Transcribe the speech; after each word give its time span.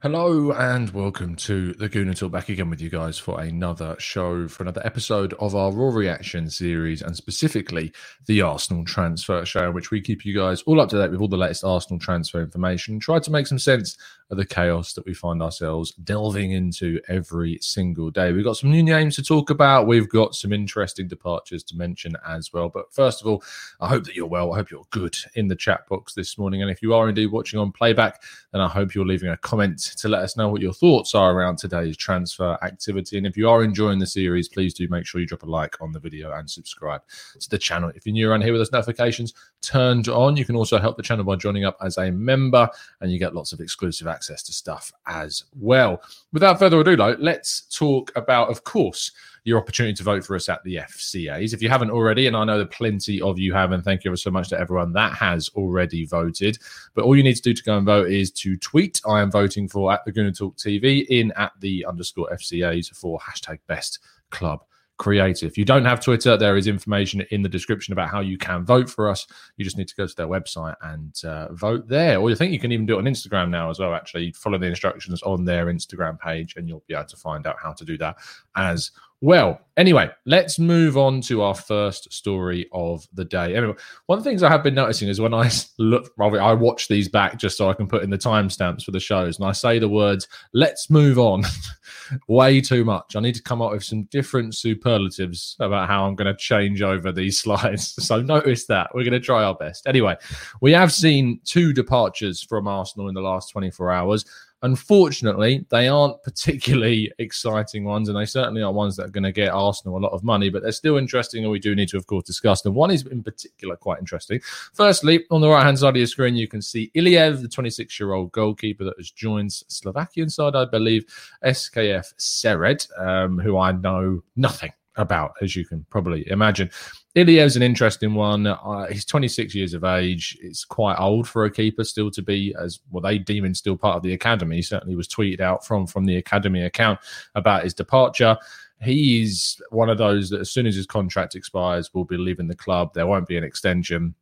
Hello 0.00 0.52
and 0.52 0.90
welcome 0.90 1.34
to 1.34 1.72
the 1.72 1.88
Gooner 1.88 2.16
Talk. 2.16 2.30
Back 2.30 2.50
again 2.50 2.70
with 2.70 2.80
you 2.80 2.88
guys 2.88 3.18
for 3.18 3.40
another 3.40 3.96
show, 3.98 4.46
for 4.46 4.62
another 4.62 4.80
episode 4.84 5.34
of 5.40 5.56
our 5.56 5.72
Raw 5.72 5.92
Reaction 5.92 6.48
series, 6.50 7.02
and 7.02 7.16
specifically 7.16 7.92
the 8.26 8.40
Arsenal 8.40 8.84
transfer 8.84 9.44
show, 9.44 9.66
in 9.66 9.74
which 9.74 9.90
we 9.90 10.00
keep 10.00 10.24
you 10.24 10.32
guys 10.32 10.62
all 10.62 10.80
up 10.80 10.88
to 10.90 10.98
date 10.98 11.10
with 11.10 11.20
all 11.20 11.26
the 11.26 11.36
latest 11.36 11.64
Arsenal 11.64 11.98
transfer 11.98 12.40
information. 12.40 13.00
Try 13.00 13.18
to 13.18 13.30
make 13.32 13.48
some 13.48 13.58
sense 13.58 13.98
the 14.30 14.44
chaos 14.44 14.92
that 14.92 15.06
we 15.06 15.14
find 15.14 15.42
ourselves 15.42 15.92
delving 16.04 16.52
into 16.52 17.00
every 17.08 17.58
single 17.62 18.10
day. 18.10 18.30
We've 18.32 18.44
got 18.44 18.58
some 18.58 18.70
new 18.70 18.82
names 18.82 19.16
to 19.16 19.22
talk 19.22 19.48
about. 19.48 19.86
We've 19.86 20.08
got 20.08 20.34
some 20.34 20.52
interesting 20.52 21.08
departures 21.08 21.62
to 21.64 21.76
mention 21.76 22.14
as 22.26 22.52
well. 22.52 22.68
But 22.68 22.92
first 22.92 23.22
of 23.22 23.26
all, 23.26 23.42
I 23.80 23.88
hope 23.88 24.04
that 24.04 24.14
you're 24.14 24.26
well. 24.26 24.52
I 24.52 24.56
hope 24.56 24.70
you're 24.70 24.84
good 24.90 25.16
in 25.34 25.48
the 25.48 25.56
chat 25.56 25.88
box 25.88 26.12
this 26.12 26.36
morning. 26.36 26.60
And 26.60 26.70
if 26.70 26.82
you 26.82 26.92
are 26.92 27.08
indeed 27.08 27.28
watching 27.28 27.58
on 27.58 27.72
playback, 27.72 28.22
then 28.52 28.60
I 28.60 28.68
hope 28.68 28.94
you're 28.94 29.06
leaving 29.06 29.30
a 29.30 29.36
comment 29.38 29.78
to 29.96 30.08
let 30.08 30.22
us 30.22 30.36
know 30.36 30.50
what 30.50 30.60
your 30.60 30.74
thoughts 30.74 31.14
are 31.14 31.32
around 31.32 31.56
today's 31.56 31.96
transfer 31.96 32.58
activity. 32.62 33.16
And 33.16 33.26
if 33.26 33.34
you 33.34 33.48
are 33.48 33.64
enjoying 33.64 33.98
the 33.98 34.06
series, 34.06 34.48
please 34.48 34.74
do 34.74 34.86
make 34.88 35.06
sure 35.06 35.22
you 35.22 35.26
drop 35.26 35.42
a 35.42 35.46
like 35.46 35.80
on 35.80 35.90
the 35.90 36.00
video 36.00 36.32
and 36.32 36.50
subscribe 36.50 37.00
to 37.40 37.48
the 37.48 37.58
channel. 37.58 37.90
If 37.94 38.04
you're 38.04 38.12
new 38.12 38.30
around 38.30 38.42
here 38.42 38.52
with 38.52 38.60
us, 38.60 38.72
notifications 38.72 39.32
turned 39.62 40.08
on. 40.08 40.36
You 40.36 40.44
can 40.44 40.54
also 40.54 40.78
help 40.78 40.98
the 40.98 41.02
channel 41.02 41.24
by 41.24 41.36
joining 41.36 41.64
up 41.64 41.78
as 41.82 41.96
a 41.96 42.10
member, 42.10 42.68
and 43.00 43.10
you 43.10 43.18
get 43.18 43.34
lots 43.34 43.52
of 43.52 43.60
exclusive 43.60 44.06
access 44.06 44.17
to 44.20 44.52
stuff 44.52 44.92
as 45.06 45.44
well. 45.58 46.02
Without 46.32 46.58
further 46.58 46.80
ado, 46.80 46.96
though, 46.96 47.16
let's 47.18 47.62
talk 47.74 48.12
about, 48.16 48.50
of 48.50 48.64
course, 48.64 49.12
your 49.44 49.58
opportunity 49.58 49.94
to 49.94 50.02
vote 50.02 50.24
for 50.24 50.36
us 50.36 50.48
at 50.48 50.62
the 50.64 50.76
FCAs. 50.76 51.54
If 51.54 51.62
you 51.62 51.68
haven't 51.68 51.90
already, 51.90 52.26
and 52.26 52.36
I 52.36 52.44
know 52.44 52.58
that 52.58 52.70
plenty 52.70 53.20
of 53.20 53.38
you 53.38 53.54
have, 53.54 53.72
and 53.72 53.82
thank 53.82 54.04
you 54.04 54.10
ever 54.10 54.16
so 54.16 54.30
much 54.30 54.48
to 54.50 54.60
everyone 54.60 54.92
that 54.92 55.14
has 55.14 55.48
already 55.50 56.04
voted. 56.04 56.58
But 56.94 57.04
all 57.04 57.16
you 57.16 57.22
need 57.22 57.36
to 57.36 57.42
do 57.42 57.54
to 57.54 57.62
go 57.62 57.78
and 57.78 57.86
vote 57.86 58.10
is 58.10 58.30
to 58.32 58.56
tweet 58.58 59.00
I 59.08 59.20
am 59.20 59.30
voting 59.30 59.68
for 59.68 59.92
at 59.92 60.04
the 60.04 60.12
Gooner 60.12 60.36
Talk 60.36 60.56
TV 60.56 61.06
in 61.08 61.32
at 61.32 61.52
the 61.60 61.86
underscore 61.86 62.28
FCAs 62.32 62.94
for 62.94 63.18
hashtag 63.20 63.58
best 63.66 64.00
club 64.30 64.64
creative. 64.98 65.56
You 65.56 65.64
don't 65.64 65.84
have 65.84 66.00
Twitter, 66.00 66.36
there 66.36 66.56
is 66.56 66.66
information 66.66 67.24
in 67.30 67.42
the 67.42 67.48
description 67.48 67.92
about 67.92 68.10
how 68.10 68.20
you 68.20 68.36
can 68.36 68.64
vote 68.64 68.90
for 68.90 69.08
us. 69.08 69.26
You 69.56 69.64
just 69.64 69.78
need 69.78 69.88
to 69.88 69.94
go 69.94 70.06
to 70.06 70.16
their 70.16 70.26
website 70.26 70.74
and 70.82 71.14
uh, 71.24 71.52
vote 71.54 71.88
there. 71.88 72.18
Or 72.18 72.28
you 72.28 72.36
think 72.36 72.52
you 72.52 72.58
can 72.58 72.72
even 72.72 72.84
do 72.84 72.96
it 72.96 72.98
on 72.98 73.04
Instagram 73.04 73.48
now 73.48 73.70
as 73.70 73.78
well. 73.78 73.94
Actually, 73.94 74.32
follow 74.32 74.58
the 74.58 74.66
instructions 74.66 75.22
on 75.22 75.44
their 75.44 75.66
Instagram 75.66 76.18
page, 76.18 76.56
and 76.56 76.68
you'll 76.68 76.82
be 76.86 76.94
able 76.94 77.06
to 77.06 77.16
find 77.16 77.46
out 77.46 77.56
how 77.62 77.72
to 77.72 77.84
do 77.84 77.96
that 77.98 78.16
as 78.58 78.90
well. 79.20 79.60
Anyway, 79.76 80.10
let's 80.26 80.58
move 80.58 80.96
on 80.96 81.20
to 81.20 81.42
our 81.42 81.54
first 81.54 82.12
story 82.12 82.68
of 82.72 83.06
the 83.12 83.24
day. 83.24 83.54
Anyway, 83.54 83.74
one 84.06 84.18
of 84.18 84.24
the 84.24 84.30
things 84.30 84.42
I 84.42 84.48
have 84.48 84.62
been 84.62 84.74
noticing 84.74 85.08
is 85.08 85.20
when 85.20 85.34
I 85.34 85.50
look, 85.78 86.12
I 86.20 86.52
watch 86.52 86.88
these 86.88 87.08
back 87.08 87.38
just 87.38 87.56
so 87.56 87.70
I 87.70 87.74
can 87.74 87.86
put 87.86 88.02
in 88.02 88.10
the 88.10 88.18
timestamps 88.18 88.84
for 88.84 88.90
the 88.90 89.00
shows, 89.00 89.38
and 89.38 89.48
I 89.48 89.52
say 89.52 89.78
the 89.78 89.88
words 89.88 90.28
"let's 90.52 90.90
move 90.90 91.18
on" 91.18 91.44
way 92.28 92.60
too 92.60 92.84
much. 92.84 93.16
I 93.16 93.20
need 93.20 93.34
to 93.36 93.42
come 93.42 93.62
up 93.62 93.72
with 93.72 93.84
some 93.84 94.04
different 94.04 94.54
superlatives 94.54 95.56
about 95.60 95.88
how 95.88 96.06
I'm 96.06 96.16
going 96.16 96.32
to 96.32 96.36
change 96.36 96.82
over 96.82 97.12
these 97.12 97.38
slides. 97.40 97.94
So 98.04 98.20
notice 98.20 98.66
that 98.66 98.90
we're 98.94 99.04
going 99.04 99.12
to 99.12 99.20
try 99.20 99.44
our 99.44 99.54
best. 99.54 99.86
Anyway, 99.86 100.16
we 100.60 100.72
have 100.72 100.92
seen 100.92 101.40
two 101.44 101.72
departures 101.72 102.42
from 102.42 102.68
Arsenal 102.68 103.08
in 103.08 103.14
the 103.14 103.20
last 103.20 103.50
24 103.50 103.90
hours. 103.92 104.24
Unfortunately, 104.62 105.64
they 105.70 105.88
aren't 105.88 106.22
particularly 106.22 107.12
exciting 107.18 107.84
ones, 107.84 108.08
and 108.08 108.18
they 108.18 108.24
certainly 108.24 108.62
are 108.62 108.72
ones 108.72 108.96
that 108.96 109.06
are 109.06 109.10
going 109.10 109.24
to 109.24 109.32
get 109.32 109.50
Arsenal 109.50 109.98
a 109.98 110.00
lot 110.00 110.12
of 110.12 110.24
money, 110.24 110.50
but 110.50 110.62
they're 110.62 110.72
still 110.72 110.96
interesting, 110.96 111.44
and 111.44 111.52
we 111.52 111.58
do 111.58 111.74
need 111.74 111.88
to, 111.90 111.96
of 111.96 112.06
course, 112.06 112.24
discuss 112.24 112.62
them. 112.62 112.74
One 112.74 112.90
is 112.90 113.06
in 113.06 113.22
particular 113.22 113.76
quite 113.76 114.00
interesting. 114.00 114.40
Firstly, 114.74 115.24
on 115.30 115.40
the 115.40 115.48
right 115.48 115.64
hand 115.64 115.78
side 115.78 115.90
of 115.90 115.96
your 115.96 116.06
screen, 116.06 116.34
you 116.34 116.48
can 116.48 116.62
see 116.62 116.90
Iliev, 116.94 117.42
the 117.42 117.48
26 117.48 118.00
year 118.00 118.12
old 118.12 118.32
goalkeeper 118.32 118.84
that 118.84 118.94
has 118.98 119.10
joined 119.10 119.52
Slovakian 119.52 120.28
side, 120.28 120.56
I 120.56 120.64
believe, 120.64 121.04
SKF 121.44 122.14
Sered, 122.18 122.88
um, 123.00 123.38
who 123.38 123.58
I 123.58 123.72
know 123.72 124.22
nothing 124.36 124.72
about, 124.98 125.32
as 125.40 125.56
you 125.56 125.64
can 125.64 125.84
probably 125.90 126.28
imagine. 126.30 126.70
Iliev's 127.14 127.56
an 127.56 127.62
interesting 127.62 128.14
one. 128.14 128.46
Uh, 128.46 128.86
he's 128.86 129.04
26 129.04 129.54
years 129.54 129.74
of 129.74 129.84
age. 129.84 130.36
It's 130.40 130.64
quite 130.64 130.96
old 130.96 131.28
for 131.28 131.44
a 131.44 131.50
keeper 131.50 131.84
still 131.84 132.10
to 132.12 132.22
be, 132.22 132.54
as 132.60 132.80
well, 132.90 133.02
they 133.02 133.18
deem 133.18 133.44
him 133.44 133.54
still 133.54 133.76
part 133.76 133.96
of 133.96 134.02
the 134.02 134.12
academy. 134.12 134.56
He 134.56 134.62
certainly 134.62 134.94
was 134.94 135.08
tweeted 135.08 135.40
out 135.40 135.66
from, 135.66 135.86
from 135.86 136.04
the 136.04 136.16
academy 136.16 136.62
account 136.62 137.00
about 137.34 137.64
his 137.64 137.74
departure. 137.74 138.36
He's 138.80 139.60
one 139.70 139.88
of 139.88 139.98
those 139.98 140.30
that 140.30 140.40
as 140.40 140.50
soon 140.50 140.66
as 140.66 140.76
his 140.76 140.86
contract 140.86 141.34
expires, 141.34 141.92
will 141.92 142.04
be 142.04 142.16
leaving 142.16 142.46
the 142.46 142.54
club. 142.54 142.94
There 142.94 143.06
won't 143.06 143.26
be 143.26 143.36
an 143.36 143.44
extension. 143.44 144.14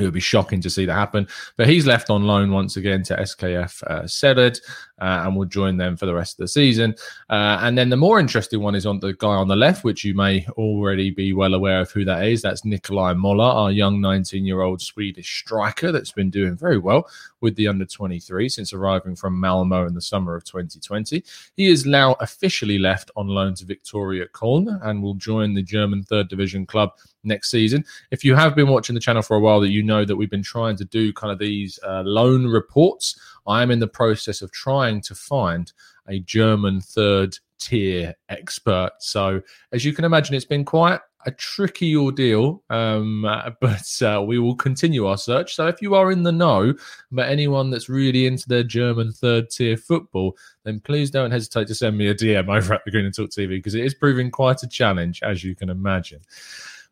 It 0.00 0.04
would 0.04 0.14
be 0.14 0.20
shocking 0.20 0.60
to 0.60 0.70
see 0.70 0.86
that 0.86 0.94
happen. 0.94 1.26
But 1.56 1.68
he's 1.68 1.86
left 1.86 2.10
on 2.10 2.24
loan 2.24 2.52
once 2.52 2.76
again 2.76 3.02
to 3.04 3.16
SKF 3.16 3.82
uh, 3.84 5.04
uh, 5.04 5.22
and 5.24 5.36
will 5.36 5.44
join 5.44 5.76
them 5.76 5.96
for 5.96 6.06
the 6.06 6.14
rest 6.14 6.34
of 6.34 6.44
the 6.44 6.48
season. 6.48 6.94
Uh, 7.30 7.58
and 7.62 7.76
then 7.76 7.88
the 7.88 7.96
more 7.96 8.18
interesting 8.18 8.60
one 8.60 8.74
is 8.74 8.86
on 8.86 9.00
the 9.00 9.14
guy 9.14 9.28
on 9.28 9.48
the 9.48 9.56
left, 9.56 9.84
which 9.84 10.04
you 10.04 10.14
may 10.14 10.46
already 10.56 11.10
be 11.10 11.32
well 11.32 11.54
aware 11.54 11.80
of 11.80 11.90
who 11.90 12.04
that 12.04 12.26
is. 12.26 12.42
That's 12.42 12.64
Nikolai 12.64 13.14
Moller, 13.14 13.44
our 13.44 13.72
young 13.72 14.00
19 14.00 14.44
year 14.44 14.62
old 14.62 14.80
Swedish 14.80 15.40
striker 15.40 15.92
that's 15.92 16.12
been 16.12 16.30
doing 16.30 16.56
very 16.56 16.78
well 16.78 17.08
with 17.40 17.56
the 17.56 17.68
under 17.68 17.84
23 17.84 18.48
since 18.48 18.72
arriving 18.72 19.14
from 19.14 19.38
Malmo 19.38 19.86
in 19.86 19.94
the 19.94 20.00
summer 20.00 20.34
of 20.34 20.44
2020. 20.44 21.22
He 21.56 21.68
is 21.68 21.86
now 21.86 22.14
officially 22.20 22.78
left 22.78 23.10
on 23.16 23.28
loan 23.28 23.54
to 23.54 23.64
Viktoria 23.64 24.28
Köln 24.30 24.78
and 24.82 25.02
will 25.02 25.14
join 25.14 25.54
the 25.54 25.62
German 25.62 26.02
third 26.02 26.28
division 26.28 26.66
club 26.66 26.92
next 27.24 27.50
season. 27.50 27.84
If 28.10 28.24
you 28.24 28.34
have 28.34 28.56
been 28.56 28.68
watching 28.68 28.94
the 28.94 29.00
channel 29.00 29.22
for 29.22 29.36
a 29.36 29.40
while, 29.40 29.60
that 29.60 29.70
you 29.70 29.82
know 29.88 30.04
that 30.04 30.14
we've 30.14 30.30
been 30.30 30.42
trying 30.42 30.76
to 30.76 30.84
do 30.84 31.12
kind 31.12 31.32
of 31.32 31.40
these 31.40 31.80
uh, 31.84 32.02
loan 32.02 32.46
reports. 32.46 33.18
I 33.46 33.62
am 33.62 33.72
in 33.72 33.80
the 33.80 33.88
process 33.88 34.42
of 34.42 34.52
trying 34.52 35.00
to 35.02 35.14
find 35.16 35.72
a 36.06 36.20
German 36.20 36.80
third 36.80 37.36
tier 37.58 38.14
expert. 38.28 38.92
So, 39.00 39.42
as 39.72 39.84
you 39.84 39.92
can 39.92 40.04
imagine, 40.04 40.34
it's 40.34 40.44
been 40.44 40.64
quite 40.64 41.00
a 41.26 41.32
tricky 41.32 41.96
ordeal, 41.96 42.62
um, 42.70 43.22
but 43.60 44.02
uh, 44.02 44.22
we 44.22 44.38
will 44.38 44.54
continue 44.54 45.06
our 45.06 45.18
search. 45.18 45.54
So, 45.54 45.66
if 45.66 45.82
you 45.82 45.94
are 45.94 46.10
in 46.10 46.22
the 46.22 46.32
know 46.32 46.74
about 47.12 47.28
anyone 47.28 47.70
that's 47.70 47.88
really 47.88 48.26
into 48.26 48.48
their 48.48 48.64
German 48.64 49.12
third 49.12 49.50
tier 49.50 49.76
football, 49.76 50.36
then 50.64 50.80
please 50.80 51.10
don't 51.10 51.30
hesitate 51.30 51.68
to 51.68 51.74
send 51.74 51.98
me 51.98 52.08
a 52.08 52.14
DM 52.14 52.48
over 52.48 52.74
at 52.74 52.84
the 52.84 52.90
Gooner 52.90 53.14
Talk 53.14 53.30
TV 53.30 53.48
because 53.48 53.74
it 53.74 53.84
is 53.84 53.94
proving 53.94 54.30
quite 54.30 54.62
a 54.62 54.68
challenge, 54.68 55.20
as 55.22 55.44
you 55.44 55.54
can 55.54 55.68
imagine. 55.68 56.20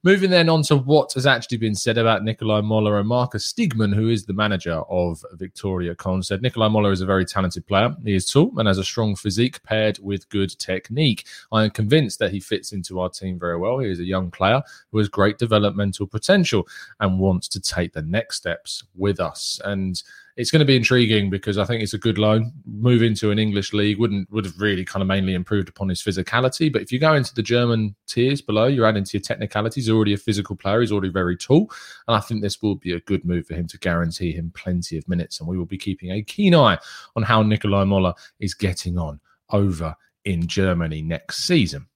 Moving 0.06 0.31
then 0.31 0.49
on 0.49 0.62
to 0.62 0.76
what 0.76 1.14
has 1.14 1.26
actually 1.26 1.58
been 1.58 1.75
said 1.75 1.99
about 1.99 2.23
Nikolai 2.23 2.61
Moller 2.61 3.00
and 3.00 3.08
Marcus 3.08 3.53
Steegmann, 3.53 3.93
who 3.93 4.08
is 4.08 4.25
the 4.25 4.32
manager 4.32 4.85
of 4.88 5.25
Viktoria 5.35 5.97
Köln, 5.97 6.25
said 6.25 6.43
Nikolai 6.43 6.69
Moller 6.69 6.93
is 6.93 7.00
a 7.00 7.06
very 7.06 7.25
talented 7.25 7.67
player. 7.67 7.93
He 8.05 8.14
is 8.14 8.25
tall 8.25 8.56
and 8.56 8.69
has 8.69 8.79
a 8.79 8.85
strong 8.85 9.17
physique 9.17 9.61
paired 9.64 9.99
with 9.99 10.29
good 10.29 10.56
technique. 10.61 11.26
I 11.50 11.64
am 11.64 11.70
convinced 11.70 12.20
that 12.20 12.31
he 12.31 12.38
fits 12.38 12.70
into 12.70 13.00
our 13.00 13.08
team 13.08 13.37
very 13.37 13.58
well. 13.58 13.81
He 13.81 13.91
is 13.91 13.99
a 13.99 14.05
young 14.05 14.31
player 14.31 14.62
who 14.93 14.99
has 14.99 15.08
great 15.08 15.38
developmental 15.38 16.06
potential 16.06 16.69
and 17.00 17.19
wants 17.19 17.49
to 17.49 17.61
take 17.61 17.93
the 17.93 18.03
next 18.03 18.37
steps 18.37 18.85
with 18.94 19.19
us. 19.19 19.61
And 19.64 20.00
it's 20.37 20.50
going 20.50 20.61
to 20.61 20.67
be 20.67 20.77
intriguing 20.77 21.31
because 21.31 21.56
I 21.56 21.65
think 21.65 21.83
it's 21.83 21.94
a 21.94 21.99
good 21.99 22.19
loan. 22.19 22.53
Move 22.67 23.03
into 23.03 23.31
an 23.31 23.38
English 23.38 23.73
league 23.73 23.99
wouldn't 23.99 24.31
would 24.31 24.44
have 24.44 24.61
really 24.61 24.85
kind 24.85 25.03
of 25.03 25.06
mainly 25.06 25.33
improved 25.33 25.69
upon 25.69 25.88
his 25.88 26.03
physicality. 26.03 26.71
But 26.71 26.83
if 26.83 26.93
you 26.93 26.99
go 26.99 27.15
into 27.15 27.35
the 27.35 27.43
German 27.43 27.97
tiers 28.06 28.43
below, 28.43 28.67
you're 28.67 28.87
adding 28.87 29.05
to 29.05 29.17
your 29.17 29.23
technicalities. 29.23 29.87
He's 29.87 29.94
already 29.94 30.12
a 30.12 30.19
physical 30.19 30.55
player. 30.55 30.81
He's 30.81 30.93
already 30.93 31.09
very 31.09 31.37
tall, 31.37 31.71
and 32.06 32.17
I 32.17 32.21
think 32.21 32.43
this 32.43 32.61
will 32.61 32.77
be 32.77 32.93
a 32.93 33.00
good 33.00 33.25
move 33.25 33.47
for 33.47 33.55
him 33.55 33.67
to 33.69 33.79
guarantee 33.79 34.33
him 34.33 34.53
plenty 34.55 34.99
of 34.99 35.09
minutes. 35.09 35.41
And 35.41 35.49
we 35.49 35.56
will 35.56 35.67
be 35.67 35.79
keeping 35.79 36.11
a 36.12 36.23
keen 36.23 36.55
eye 36.55 36.79
on 37.17 37.23
how 37.23 37.43
Nikolai 37.43 37.85
Moller 37.85 38.15
is 38.39 38.55
getting 38.55 38.99
on 38.99 39.21
over 39.50 39.97
in 40.25 40.47
Germany 40.47 41.03
next 41.03 41.44
season. 41.44 41.87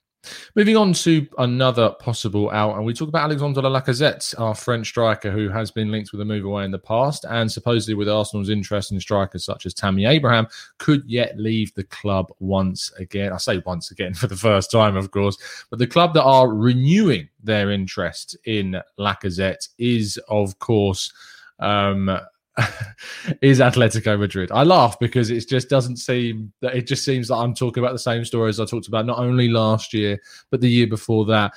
Moving 0.55 0.77
on 0.77 0.93
to 0.93 1.27
another 1.39 1.91
possible 1.99 2.51
out, 2.51 2.77
and 2.77 2.85
we 2.85 2.93
talk 2.93 3.09
about 3.09 3.25
Alexandre 3.25 3.63
Lacazette, 3.63 4.39
our 4.39 4.55
French 4.55 4.89
striker, 4.89 5.31
who 5.31 5.49
has 5.49 5.71
been 5.71 5.91
linked 5.91 6.13
with 6.13 6.21
a 6.21 6.25
move 6.25 6.45
away 6.45 6.65
in 6.65 6.71
the 6.71 6.79
past, 6.79 7.25
and 7.29 7.51
supposedly 7.51 7.95
with 7.95 8.09
Arsenal's 8.09 8.51
interest 8.51 8.93
in 8.93 9.01
strikers 9.01 9.45
such 9.45 9.65
as 9.65 9.73
Tammy 9.73 10.05
Abraham, 10.05 10.47
could 10.79 11.03
yet 11.07 11.39
leave 11.39 11.73
the 11.75 11.85
club 11.85 12.31
once 12.39 12.93
again. 12.99 13.33
I 13.33 13.39
say 13.39 13.63
once 13.65 13.91
again 13.91 14.13
for 14.15 14.27
the 14.27 14.37
first 14.37 14.71
time, 14.71 14.97
of 14.97 15.11
course, 15.11 15.39
but 15.71 15.79
the 15.79 15.87
club 15.87 16.13
that 16.15 16.25
are 16.25 16.49
renewing 16.49 17.29
their 17.43 17.71
interest 17.71 18.37
in 18.45 18.81
Lacazette 18.99 19.69
is, 19.79 20.19
of 20.29 20.59
course, 20.59 21.13
um, 21.61 22.11
is 23.43 23.61
Atletico 23.61 24.19
Madrid. 24.19 24.51
I 24.53 24.65
laugh 24.65 24.99
because 24.99 25.31
it 25.31 25.49
just 25.49 25.69
doesn't 25.69 25.97
seem 25.97 26.53
that 26.61 26.75
it 26.75 26.87
just 26.87 27.05
seems 27.05 27.29
that 27.29 27.37
I'm 27.37 27.55
talking 27.55 27.83
about 27.83 27.93
the 27.93 27.99
same 27.99 28.25
stories 28.25 28.59
I 28.59 28.65
talked 28.65 28.89
about 28.89 29.07
not 29.07 29.19
only 29.19 29.49
last 29.49 29.95
year, 29.95 30.21
but 30.51 30.61
the 30.61 30.69
year 30.69 30.87
before 30.87 31.25
that 31.27 31.55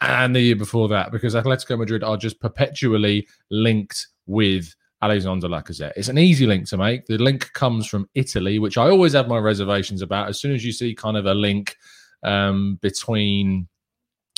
and 0.00 0.34
the 0.34 0.40
year 0.40 0.56
before 0.56 0.88
that, 0.88 1.12
because 1.12 1.34
Atletico 1.34 1.78
Madrid 1.78 2.04
are 2.04 2.16
just 2.16 2.40
perpetually 2.40 3.26
linked 3.50 4.06
with 4.26 4.74
Alexander 5.02 5.48
Lacazette. 5.48 5.92
It's 5.96 6.08
an 6.08 6.18
easy 6.18 6.46
link 6.46 6.66
to 6.68 6.76
make. 6.76 7.06
The 7.06 7.18
link 7.18 7.52
comes 7.52 7.86
from 7.86 8.08
Italy, 8.14 8.58
which 8.58 8.78
I 8.78 8.88
always 8.88 9.12
have 9.12 9.28
my 9.28 9.38
reservations 9.38 10.02
about. 10.02 10.28
As 10.28 10.40
soon 10.40 10.52
as 10.52 10.64
you 10.64 10.72
see 10.72 10.94
kind 10.94 11.16
of 11.16 11.26
a 11.26 11.34
link 11.34 11.76
um, 12.22 12.78
between 12.80 13.68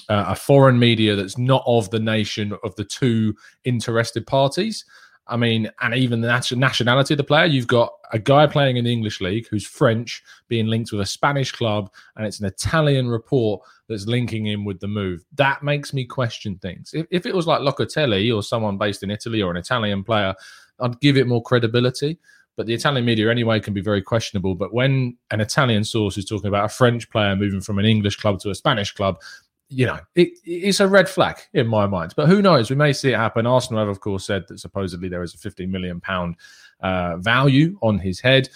uh, 0.09 0.27
a 0.29 0.35
foreign 0.35 0.79
media 0.79 1.17
that's 1.17 1.39
not 1.39 1.63
of 1.67 1.91
the 1.91 2.01
nation 2.01 2.53
of 2.65 2.75
the 2.77 2.85
two 2.85 3.35
interested 3.65 4.27
parties, 4.27 4.85
I 5.29 5.37
mean, 5.37 5.71
and 5.81 5.95
even 5.95 6.21
the 6.21 6.29
nationality 6.57 7.15
of 7.15 7.19
the 7.19 7.25
player, 7.25 7.47
you've 7.47 7.67
got 7.67 7.93
a 8.13 8.19
guy 8.19 8.47
playing 8.47 8.77
in 8.77 8.85
the 8.85 8.93
English 8.93 9.21
league 9.21 9.49
who's 9.49 9.67
French, 9.67 10.23
being 10.49 10.67
linked 10.67 10.93
with 10.93 11.01
a 11.01 11.07
Spanish 11.07 11.51
club, 11.51 11.91
and 12.17 12.27
it's 12.27 12.39
an 12.39 12.47
Italian 12.47 13.09
report 13.09 13.63
that's 13.89 14.07
linking 14.07 14.47
him 14.47 14.65
with 14.65 14.79
the 14.79 14.89
move. 14.89 15.25
That 15.35 15.63
makes 15.63 15.93
me 15.93 16.05
question 16.05 16.57
things. 16.59 16.93
If, 16.95 17.07
if 17.11 17.27
it 17.27 17.35
was 17.35 17.47
like 17.47 17.61
Locatelli 17.61 18.35
or 18.35 18.43
someone 18.43 18.79
based 18.79 19.03
in 19.03 19.11
Italy 19.11 19.43
or 19.43 19.51
an 19.51 19.57
Italian 19.57 20.05
player, 20.05 20.35
I'd 20.79 21.01
give 21.01 21.17
it 21.17 21.27
more 21.27 21.43
credibility. 21.43 22.19
But 22.57 22.67
the 22.67 22.75
Italian 22.75 23.05
media, 23.05 23.31
anyway, 23.31 23.61
can 23.61 23.75
be 23.75 23.83
very 23.83 24.01
questionable. 24.01 24.55
But 24.55 24.73
when 24.73 25.19
an 25.31 25.41
Italian 25.43 25.85
source 25.85 26.17
is 26.17 26.25
talking 26.25 26.49
about 26.49 26.65
a 26.65 26.71
French 26.71 27.11
player 27.11 27.37
moving 27.37 27.61
from 27.61 27.79
an 27.79 27.85
English 27.85 28.17
club 28.17 28.41
to 28.41 28.51
a 28.51 28.55
Spanish 28.55 28.93
club, 28.93 29.21
you 29.69 29.87
know, 29.87 29.99
it, 30.15 30.31
it's 30.45 30.81
a 30.81 30.89
red 30.89 31.09
flag 31.09 31.39
in 31.53 31.67
my 31.67 31.87
mind. 31.87 32.15
But 32.17 32.29
who 32.29 32.43
knows? 32.43 32.71
We 32.71 32.77
may 32.77 32.93
see 32.93 33.13
it 33.13 33.17
happen. 33.17 33.47
Arsenal 33.47 33.81
have, 33.81 33.89
of 33.89 34.01
course, 34.01 34.27
said 34.27 34.45
that 34.49 34.61
supposedly 34.61 35.09
there 35.09 35.23
is 35.23 35.35
a 35.35 35.39
15 35.39 35.71
million 35.71 36.01
pound 36.01 36.37
uh, 36.81 37.17
value 37.17 37.79
on 37.83 37.99
his 37.99 38.21
head. 38.21 38.49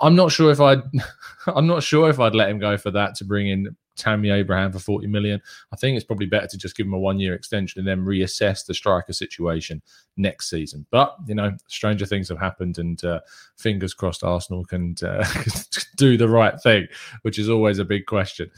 I'm 0.00 0.16
not 0.16 0.32
sure 0.32 0.50
if 0.50 0.60
I'd, 0.60 0.82
I'm 1.46 1.66
not 1.66 1.82
sure 1.82 2.10
if 2.10 2.20
I'd 2.20 2.34
let 2.34 2.50
him 2.50 2.58
go 2.58 2.76
for 2.76 2.90
that 2.90 3.14
to 3.16 3.24
bring 3.24 3.48
in 3.48 3.76
Tammy 3.96 4.30
Abraham 4.30 4.72
for 4.72 4.78
40 4.78 5.06
million. 5.06 5.40
I 5.72 5.76
think 5.76 5.96
it's 5.96 6.06
probably 6.06 6.26
better 6.26 6.46
to 6.46 6.58
just 6.58 6.76
give 6.76 6.86
him 6.86 6.94
a 6.94 6.98
one 6.98 7.20
year 7.20 7.34
extension 7.34 7.78
and 7.78 7.88
then 7.88 8.04
reassess 8.04 8.64
the 8.64 8.74
striker 8.74 9.12
situation 9.12 9.82
next 10.16 10.48
season. 10.50 10.86
But, 10.90 11.16
you 11.26 11.34
know, 11.34 11.56
stranger 11.68 12.06
things 12.06 12.28
have 12.28 12.38
happened 12.38 12.78
and 12.78 13.02
uh, 13.04 13.20
fingers 13.56 13.94
crossed 13.94 14.24
Arsenal 14.24 14.64
can 14.64 14.94
uh, 15.02 15.24
do 15.96 16.16
the 16.16 16.28
right 16.28 16.60
thing, 16.60 16.86
which 17.22 17.38
is 17.38 17.48
always 17.48 17.78
a 17.78 17.84
big 17.84 18.06
question. 18.06 18.50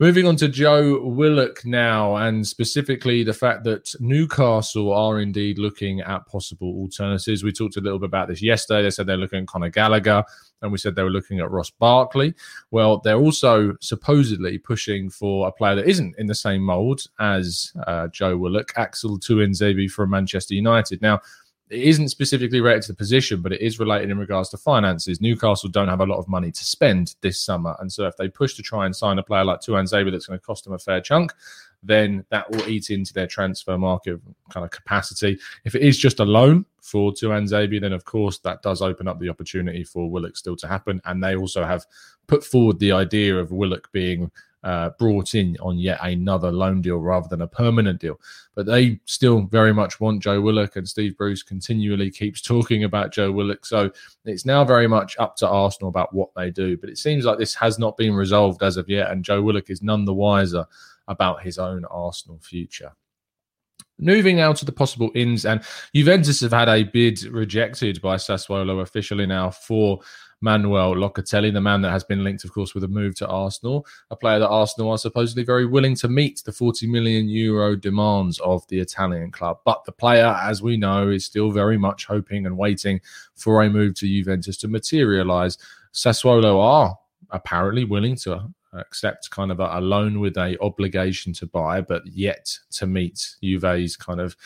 Moving 0.00 0.28
on 0.28 0.36
to 0.36 0.46
Joe 0.46 1.00
Willock 1.02 1.64
now, 1.64 2.14
and 2.14 2.46
specifically 2.46 3.24
the 3.24 3.34
fact 3.34 3.64
that 3.64 3.92
Newcastle 3.98 4.92
are 4.92 5.18
indeed 5.18 5.58
looking 5.58 6.02
at 6.02 6.24
possible 6.28 6.68
alternatives. 6.68 7.42
We 7.42 7.50
talked 7.50 7.76
a 7.76 7.80
little 7.80 7.98
bit 7.98 8.06
about 8.06 8.28
this 8.28 8.40
yesterday. 8.40 8.82
They 8.82 8.90
said 8.90 9.08
they're 9.08 9.16
looking 9.16 9.40
at 9.40 9.48
Conor 9.48 9.70
Gallagher, 9.70 10.22
and 10.62 10.70
we 10.70 10.78
said 10.78 10.94
they 10.94 11.02
were 11.02 11.10
looking 11.10 11.40
at 11.40 11.50
Ross 11.50 11.70
Barkley. 11.70 12.32
Well, 12.70 12.98
they're 12.98 13.18
also 13.18 13.76
supposedly 13.80 14.56
pushing 14.56 15.10
for 15.10 15.48
a 15.48 15.52
player 15.52 15.74
that 15.74 15.88
isn't 15.88 16.14
in 16.16 16.28
the 16.28 16.34
same 16.36 16.62
mould 16.62 17.00
as 17.18 17.72
uh, 17.88 18.06
Joe 18.06 18.36
Willock, 18.36 18.72
Axel 18.76 19.18
Tuanzebe 19.18 19.90
from 19.90 20.10
Manchester 20.10 20.54
United. 20.54 21.02
Now, 21.02 21.20
it 21.70 21.82
isn't 21.82 22.08
specifically 22.08 22.60
related 22.60 22.82
to 22.82 22.92
the 22.92 22.96
position, 22.96 23.42
but 23.42 23.52
it 23.52 23.60
is 23.60 23.78
related 23.78 24.10
in 24.10 24.18
regards 24.18 24.48
to 24.50 24.56
finances. 24.56 25.20
Newcastle 25.20 25.68
don't 25.68 25.88
have 25.88 26.00
a 26.00 26.06
lot 26.06 26.18
of 26.18 26.28
money 26.28 26.50
to 26.50 26.64
spend 26.64 27.14
this 27.20 27.40
summer. 27.40 27.76
And 27.80 27.92
so 27.92 28.06
if 28.06 28.16
they 28.16 28.28
push 28.28 28.54
to 28.54 28.62
try 28.62 28.86
and 28.86 28.96
sign 28.96 29.18
a 29.18 29.22
player 29.22 29.44
like 29.44 29.60
Tuanzebe 29.60 30.10
that's 30.10 30.26
going 30.26 30.38
to 30.38 30.44
cost 30.44 30.64
them 30.64 30.72
a 30.72 30.78
fair 30.78 31.00
chunk, 31.00 31.32
then 31.82 32.24
that 32.30 32.50
will 32.50 32.68
eat 32.68 32.90
into 32.90 33.12
their 33.12 33.26
transfer 33.26 33.78
market 33.78 34.20
kind 34.50 34.64
of 34.64 34.70
capacity. 34.70 35.38
If 35.64 35.74
it 35.74 35.82
is 35.82 35.98
just 35.98 36.20
a 36.20 36.24
loan 36.24 36.64
for 36.80 37.12
Tuanzebe, 37.12 37.80
then 37.80 37.92
of 37.92 38.04
course 38.04 38.38
that 38.38 38.62
does 38.62 38.82
open 38.82 39.06
up 39.06 39.20
the 39.20 39.28
opportunity 39.28 39.84
for 39.84 40.10
Willock 40.10 40.36
still 40.36 40.56
to 40.56 40.66
happen. 40.66 41.00
And 41.04 41.22
they 41.22 41.36
also 41.36 41.64
have 41.64 41.84
put 42.26 42.42
forward 42.44 42.78
the 42.78 42.92
idea 42.92 43.36
of 43.36 43.52
Willock 43.52 43.92
being 43.92 44.30
uh, 44.64 44.90
brought 44.98 45.34
in 45.34 45.56
on 45.60 45.78
yet 45.78 45.98
another 46.02 46.50
loan 46.50 46.80
deal 46.80 46.98
rather 46.98 47.28
than 47.28 47.42
a 47.42 47.46
permanent 47.46 48.00
deal. 48.00 48.20
But 48.54 48.66
they 48.66 49.00
still 49.04 49.42
very 49.42 49.72
much 49.72 50.00
want 50.00 50.22
Joe 50.22 50.40
Willock, 50.40 50.76
and 50.76 50.88
Steve 50.88 51.16
Bruce 51.16 51.42
continually 51.42 52.10
keeps 52.10 52.40
talking 52.42 52.84
about 52.84 53.12
Joe 53.12 53.30
Willock. 53.30 53.64
So 53.64 53.90
it's 54.24 54.46
now 54.46 54.64
very 54.64 54.88
much 54.88 55.16
up 55.18 55.36
to 55.36 55.48
Arsenal 55.48 55.88
about 55.88 56.14
what 56.14 56.30
they 56.34 56.50
do. 56.50 56.76
But 56.76 56.90
it 56.90 56.98
seems 56.98 57.24
like 57.24 57.38
this 57.38 57.54
has 57.54 57.78
not 57.78 57.96
been 57.96 58.14
resolved 58.14 58.62
as 58.62 58.76
of 58.76 58.88
yet, 58.88 59.10
and 59.10 59.24
Joe 59.24 59.42
Willock 59.42 59.70
is 59.70 59.82
none 59.82 60.04
the 60.04 60.14
wiser 60.14 60.66
about 61.06 61.42
his 61.42 61.58
own 61.58 61.84
Arsenal 61.86 62.38
future. 62.40 62.92
Moving 64.00 64.36
now 64.36 64.52
to 64.52 64.64
the 64.64 64.70
possible 64.70 65.10
ins, 65.16 65.44
and 65.44 65.60
Juventus 65.92 66.40
have 66.40 66.52
had 66.52 66.68
a 66.68 66.84
bid 66.84 67.24
rejected 67.24 68.00
by 68.00 68.14
Sassuolo 68.14 68.80
officially 68.80 69.26
now 69.26 69.50
for 69.50 70.00
Manuel 70.40 70.94
Locatelli, 70.94 71.52
the 71.52 71.60
man 71.60 71.82
that 71.82 71.90
has 71.90 72.04
been 72.04 72.22
linked, 72.22 72.44
of 72.44 72.52
course, 72.52 72.74
with 72.74 72.84
a 72.84 72.88
move 72.88 73.14
to 73.16 73.26
Arsenal, 73.26 73.86
a 74.10 74.16
player 74.16 74.38
that 74.38 74.48
Arsenal 74.48 74.90
are 74.90 74.98
supposedly 74.98 75.42
very 75.42 75.66
willing 75.66 75.94
to 75.96 76.08
meet 76.08 76.42
the 76.44 76.52
40 76.52 76.86
million 76.86 77.28
euro 77.28 77.74
demands 77.74 78.38
of 78.40 78.66
the 78.68 78.78
Italian 78.78 79.30
club. 79.30 79.58
But 79.64 79.84
the 79.84 79.92
player, 79.92 80.38
as 80.42 80.62
we 80.62 80.76
know, 80.76 81.08
is 81.08 81.24
still 81.24 81.50
very 81.50 81.76
much 81.76 82.06
hoping 82.06 82.46
and 82.46 82.56
waiting 82.56 83.00
for 83.34 83.62
a 83.62 83.70
move 83.70 83.94
to 83.96 84.06
Juventus 84.06 84.56
to 84.58 84.68
materialise. 84.68 85.58
Sassuolo 85.92 86.60
are 86.60 86.96
apparently 87.30 87.84
willing 87.84 88.16
to 88.16 88.48
accept 88.78 89.30
kind 89.30 89.50
of 89.50 89.60
a, 89.60 89.80
loan 89.80 90.20
with 90.20 90.36
a 90.36 90.56
obligation 90.60 91.32
to 91.34 91.46
buy, 91.46 91.80
but 91.80 92.06
yet 92.06 92.50
to 92.72 92.86
meet 92.86 93.36
Juve's 93.42 93.96
kind 93.96 94.20
of 94.20 94.36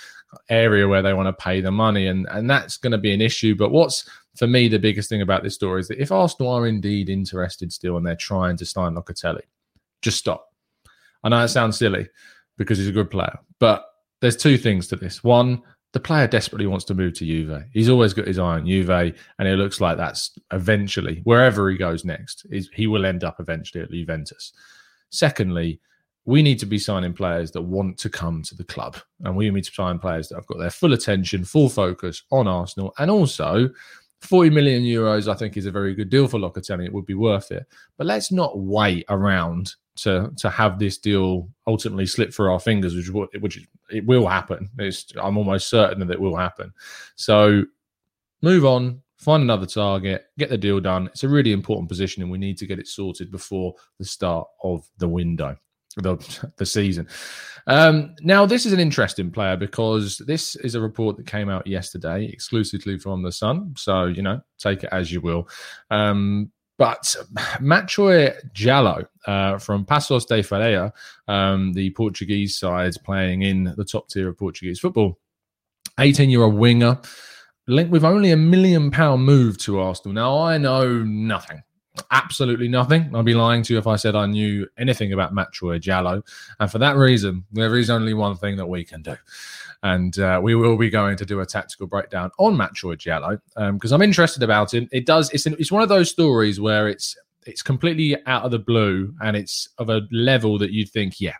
area 0.48 0.88
where 0.88 1.02
they 1.02 1.12
want 1.12 1.26
to 1.26 1.42
pay 1.42 1.60
the 1.60 1.70
money, 1.70 2.06
and 2.06 2.26
and 2.30 2.48
that's 2.48 2.76
going 2.76 2.92
to 2.92 2.98
be 2.98 3.12
an 3.12 3.20
issue. 3.20 3.54
But 3.54 3.70
what's 3.70 4.08
for 4.36 4.46
me 4.46 4.68
the 4.68 4.78
biggest 4.78 5.08
thing 5.08 5.22
about 5.22 5.42
this 5.42 5.54
story 5.54 5.80
is 5.80 5.88
that 5.88 6.00
if 6.00 6.10
Arsenal 6.10 6.52
are 6.52 6.66
indeed 6.66 7.08
interested 7.08 7.72
still 7.72 7.96
and 7.96 8.06
they're 8.06 8.16
trying 8.16 8.56
to 8.56 8.64
sign 8.64 8.94
Locatelli, 8.94 9.42
just 10.00 10.18
stop. 10.18 10.48
I 11.22 11.28
know 11.28 11.44
it 11.44 11.48
sounds 11.48 11.78
silly 11.78 12.08
because 12.56 12.78
he's 12.78 12.88
a 12.88 12.92
good 12.92 13.10
player, 13.10 13.38
but 13.58 13.84
there's 14.20 14.36
two 14.36 14.56
things 14.56 14.88
to 14.88 14.96
this. 14.96 15.22
One, 15.22 15.62
the 15.92 16.00
player 16.00 16.26
desperately 16.26 16.66
wants 16.66 16.84
to 16.86 16.94
move 16.94 17.14
to 17.14 17.26
Juve. 17.26 17.64
He's 17.72 17.88
always 17.88 18.14
got 18.14 18.26
his 18.26 18.38
eye 18.38 18.54
on 18.54 18.66
Juve, 18.66 18.90
and 18.90 19.48
it 19.48 19.56
looks 19.56 19.80
like 19.80 19.96
that's 19.96 20.38
eventually 20.50 21.20
wherever 21.24 21.68
he 21.68 21.76
goes 21.76 22.04
next, 22.04 22.46
is 22.50 22.70
he 22.72 22.86
will 22.86 23.04
end 23.04 23.24
up 23.24 23.36
eventually 23.40 23.82
at 23.84 23.90
Juventus. 23.90 24.52
Secondly, 25.10 25.80
we 26.24 26.42
need 26.42 26.58
to 26.60 26.66
be 26.66 26.78
signing 26.78 27.12
players 27.12 27.50
that 27.50 27.62
want 27.62 27.98
to 27.98 28.08
come 28.08 28.42
to 28.44 28.54
the 28.54 28.64
club, 28.64 28.96
and 29.24 29.36
we 29.36 29.50
need 29.50 29.64
to 29.64 29.72
sign 29.72 29.98
players 29.98 30.28
that 30.28 30.36
have 30.36 30.46
got 30.46 30.58
their 30.58 30.70
full 30.70 30.92
attention, 30.92 31.44
full 31.44 31.68
focus 31.68 32.22
on 32.30 32.46
Arsenal, 32.48 32.94
and 32.98 33.10
also 33.10 33.68
40 34.22 34.50
million 34.50 34.82
euros. 34.82 35.30
I 35.30 35.34
think 35.34 35.56
is 35.56 35.66
a 35.66 35.70
very 35.70 35.94
good 35.94 36.10
deal 36.10 36.28
for 36.28 36.38
Locatelli. 36.38 36.86
It 36.86 36.92
would 36.92 37.06
be 37.06 37.14
worth 37.14 37.50
it, 37.50 37.66
but 37.96 38.06
let's 38.06 38.32
not 38.32 38.58
wait 38.58 39.04
around 39.08 39.74
to 39.94 40.32
to 40.38 40.48
have 40.48 40.78
this 40.78 40.96
deal 40.96 41.48
ultimately 41.66 42.06
slip 42.06 42.32
through 42.32 42.50
our 42.52 42.60
fingers, 42.60 42.94
which 42.94 43.28
which 43.40 43.68
it 43.90 44.06
will 44.06 44.26
happen. 44.26 44.70
It's, 44.78 45.06
I'm 45.20 45.36
almost 45.36 45.68
certain 45.68 46.06
that 46.06 46.14
it 46.14 46.20
will 46.20 46.36
happen. 46.36 46.72
So 47.16 47.64
move 48.42 48.64
on, 48.64 49.02
find 49.18 49.42
another 49.42 49.66
target, 49.66 50.26
get 50.38 50.50
the 50.50 50.58
deal 50.58 50.80
done. 50.80 51.08
It's 51.08 51.24
a 51.24 51.28
really 51.28 51.52
important 51.52 51.88
position, 51.88 52.22
and 52.22 52.30
we 52.30 52.38
need 52.38 52.58
to 52.58 52.66
get 52.66 52.78
it 52.78 52.88
sorted 52.88 53.30
before 53.30 53.74
the 53.98 54.04
start 54.04 54.48
of 54.62 54.88
the 54.98 55.08
window. 55.08 55.56
The 55.96 56.16
the 56.56 56.66
season. 56.66 57.06
Um, 57.66 58.14
now, 58.22 58.46
this 58.46 58.66
is 58.66 58.72
an 58.72 58.80
interesting 58.80 59.30
player 59.30 59.56
because 59.56 60.18
this 60.18 60.56
is 60.56 60.74
a 60.74 60.80
report 60.80 61.16
that 61.16 61.26
came 61.26 61.48
out 61.48 61.66
yesterday 61.66 62.24
exclusively 62.24 62.98
from 62.98 63.22
the 63.22 63.30
Sun. 63.30 63.74
So 63.76 64.06
you 64.06 64.22
know, 64.22 64.40
take 64.58 64.84
it 64.84 64.88
as 64.92 65.12
you 65.12 65.20
will. 65.20 65.48
Um, 65.90 66.50
but 66.78 67.14
Machoy 67.60 68.34
Djalo 68.54 69.06
uh, 69.26 69.58
from 69.58 69.84
Paços 69.84 70.26
de 70.26 70.42
Ferreira, 70.42 70.92
um, 71.28 71.72
the 71.72 71.90
Portuguese 71.90 72.58
side 72.58 72.94
playing 73.04 73.42
in 73.42 73.72
the 73.76 73.84
top 73.84 74.08
tier 74.08 74.28
of 74.28 74.38
Portuguese 74.38 74.80
football, 74.80 75.18
18 76.00 76.30
year 76.30 76.42
old 76.42 76.54
winger, 76.54 76.98
linked 77.68 77.92
with 77.92 78.04
only 78.04 78.30
a 78.30 78.36
million 78.36 78.90
pound 78.90 79.24
move 79.24 79.58
to 79.58 79.78
Arsenal. 79.78 80.14
Now, 80.14 80.38
I 80.38 80.58
know 80.58 81.02
nothing 81.04 81.62
absolutely 82.10 82.68
nothing. 82.68 83.14
I'd 83.14 83.24
be 83.24 83.34
lying 83.34 83.62
to 83.64 83.72
you 83.72 83.78
if 83.78 83.86
I 83.86 83.96
said 83.96 84.14
I 84.14 84.26
knew 84.26 84.66
anything 84.78 85.12
about 85.12 85.34
Machoy 85.34 85.80
Djalo. 85.80 86.22
And 86.58 86.70
for 86.70 86.78
that 86.78 86.96
reason, 86.96 87.44
there 87.52 87.76
is 87.76 87.90
only 87.90 88.14
one 88.14 88.36
thing 88.36 88.56
that 88.56 88.66
we 88.66 88.84
can 88.84 89.02
do. 89.02 89.16
And 89.82 90.16
uh, 90.18 90.40
we 90.42 90.54
will 90.54 90.76
be 90.76 90.90
going 90.90 91.16
to 91.16 91.26
do 91.26 91.40
a 91.40 91.46
tactical 91.46 91.86
breakdown 91.86 92.30
on 92.38 92.56
Machoy 92.56 92.96
Djalo 92.96 93.40
because 93.72 93.92
um, 93.92 93.96
I'm 93.96 94.02
interested 94.02 94.42
about 94.42 94.74
it. 94.74 94.88
It 94.92 95.06
does. 95.06 95.30
It's 95.30 95.46
an, 95.46 95.56
it's 95.58 95.72
one 95.72 95.82
of 95.82 95.88
those 95.88 96.10
stories 96.10 96.60
where 96.60 96.88
it's 96.88 97.16
it's 97.44 97.62
completely 97.62 98.16
out 98.26 98.44
of 98.44 98.52
the 98.52 98.58
blue 98.58 99.12
and 99.20 99.36
it's 99.36 99.68
of 99.78 99.90
a 99.90 100.02
level 100.12 100.58
that 100.58 100.70
you'd 100.70 100.88
think, 100.88 101.20
yeah, 101.20 101.34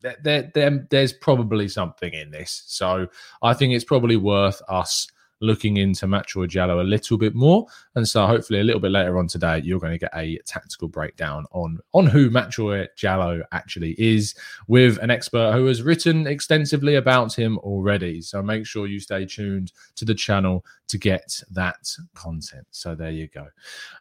there, 0.00 0.50
there, 0.54 0.86
there's 0.90 1.12
probably 1.12 1.68
something 1.68 2.12
in 2.12 2.30
this. 2.30 2.62
So 2.66 3.08
I 3.42 3.54
think 3.54 3.74
it's 3.74 3.84
probably 3.84 4.16
worth 4.16 4.62
us 4.68 5.08
looking 5.40 5.76
into 5.76 6.06
Machoy 6.06 6.48
Djalo 6.48 6.80
a 6.80 6.84
little 6.84 7.18
bit 7.18 7.34
more. 7.34 7.66
And 7.94 8.06
so 8.06 8.26
hopefully 8.26 8.60
a 8.60 8.64
little 8.64 8.80
bit 8.80 8.90
later 8.90 9.18
on 9.18 9.26
today, 9.26 9.60
you're 9.64 9.78
going 9.78 9.92
to 9.92 9.98
get 9.98 10.12
a 10.14 10.38
tactical 10.46 10.88
breakdown 10.88 11.46
on, 11.52 11.78
on 11.92 12.06
who 12.06 12.30
Machoy 12.30 12.88
Djalo 12.96 13.42
actually 13.52 13.94
is 13.98 14.34
with 14.66 14.98
an 14.98 15.10
expert 15.10 15.52
who 15.52 15.66
has 15.66 15.82
written 15.82 16.26
extensively 16.26 16.96
about 16.96 17.34
him 17.34 17.58
already. 17.58 18.20
So 18.20 18.42
make 18.42 18.66
sure 18.66 18.86
you 18.86 19.00
stay 19.00 19.26
tuned 19.26 19.72
to 19.96 20.04
the 20.04 20.14
channel 20.14 20.64
to 20.88 20.98
get 20.98 21.40
that 21.50 21.88
content. 22.14 22.66
So 22.70 22.94
there 22.94 23.10
you 23.10 23.28
go. 23.28 23.46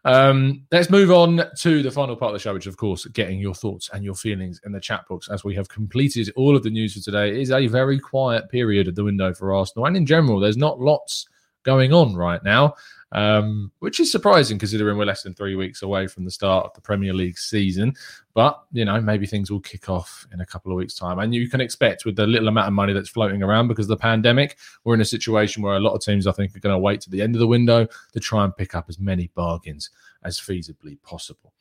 Um, 0.05 0.65
let's 0.71 0.89
move 0.89 1.11
on 1.11 1.41
to 1.57 1.83
the 1.83 1.91
final 1.91 2.15
part 2.15 2.31
of 2.31 2.33
the 2.33 2.39
show, 2.39 2.53
which 2.53 2.67
of 2.67 2.77
course, 2.77 3.05
getting 3.05 3.39
your 3.39 3.53
thoughts 3.53 3.89
and 3.93 4.03
your 4.03 4.15
feelings 4.15 4.59
in 4.65 4.71
the 4.71 4.79
chat 4.79 5.07
box 5.07 5.29
as 5.29 5.43
we 5.43 5.55
have 5.55 5.69
completed 5.69 6.31
all 6.35 6.55
of 6.55 6.63
the 6.63 6.69
news 6.69 6.93
for 6.93 7.01
today. 7.01 7.29
It 7.29 7.37
is 7.37 7.51
a 7.51 7.67
very 7.67 7.99
quiet 7.99 8.49
period 8.49 8.87
at 8.87 8.95
the 8.95 9.03
window 9.03 9.33
for 9.33 9.53
Arsenal 9.53 9.85
and 9.85 9.97
in 9.97 10.05
general. 10.05 10.39
There's 10.39 10.57
not 10.57 10.79
lots 10.79 11.27
going 11.63 11.91
on 11.91 12.15
right 12.15 12.43
now, 12.43 12.73
um, 13.11 13.71
which 13.79 13.99
is 13.99 14.11
surprising 14.11 14.59
considering 14.59 14.97
we're 14.97 15.05
less 15.05 15.23
than 15.23 15.33
three 15.33 15.55
weeks 15.55 15.81
away 15.81 16.07
from 16.07 16.25
the 16.25 16.31
start 16.31 16.65
of 16.65 16.73
the 16.73 16.81
Premier 16.81 17.13
League 17.13 17.37
season. 17.37 17.93
But, 18.33 18.61
you 18.71 18.85
know, 18.85 18.99
maybe 19.01 19.25
things 19.25 19.49
will 19.49 19.59
kick 19.59 19.89
off 19.89 20.27
in 20.31 20.41
a 20.41 20.45
couple 20.45 20.71
of 20.71 20.77
weeks' 20.77 20.95
time. 20.95 21.19
And 21.19 21.33
you 21.33 21.49
can 21.49 21.61
expect 21.61 22.05
with 22.05 22.15
the 22.15 22.27
little 22.27 22.47
amount 22.47 22.67
of 22.67 22.73
money 22.73 22.93
that's 22.93 23.09
floating 23.09 23.41
around 23.41 23.67
because 23.67 23.85
of 23.85 23.97
the 23.97 23.97
pandemic, 23.97 24.57
we're 24.83 24.93
in 24.93 25.01
a 25.01 25.05
situation 25.05 25.63
where 25.63 25.75
a 25.75 25.79
lot 25.79 25.93
of 25.93 26.01
teams, 26.01 26.27
I 26.27 26.31
think, 26.33 26.55
are 26.55 26.59
going 26.59 26.75
to 26.75 26.79
wait 26.79 27.01
to 27.01 27.09
the 27.09 27.21
end 27.21 27.35
of 27.35 27.39
the 27.39 27.47
window 27.47 27.87
to 28.13 28.19
try 28.19 28.43
and 28.43 28.55
pick 28.55 28.75
up 28.75 28.85
as 28.89 28.99
many 28.99 29.31
bargains 29.33 29.89
as 30.23 30.39
feasibly 30.39 31.01
possible. 31.03 31.53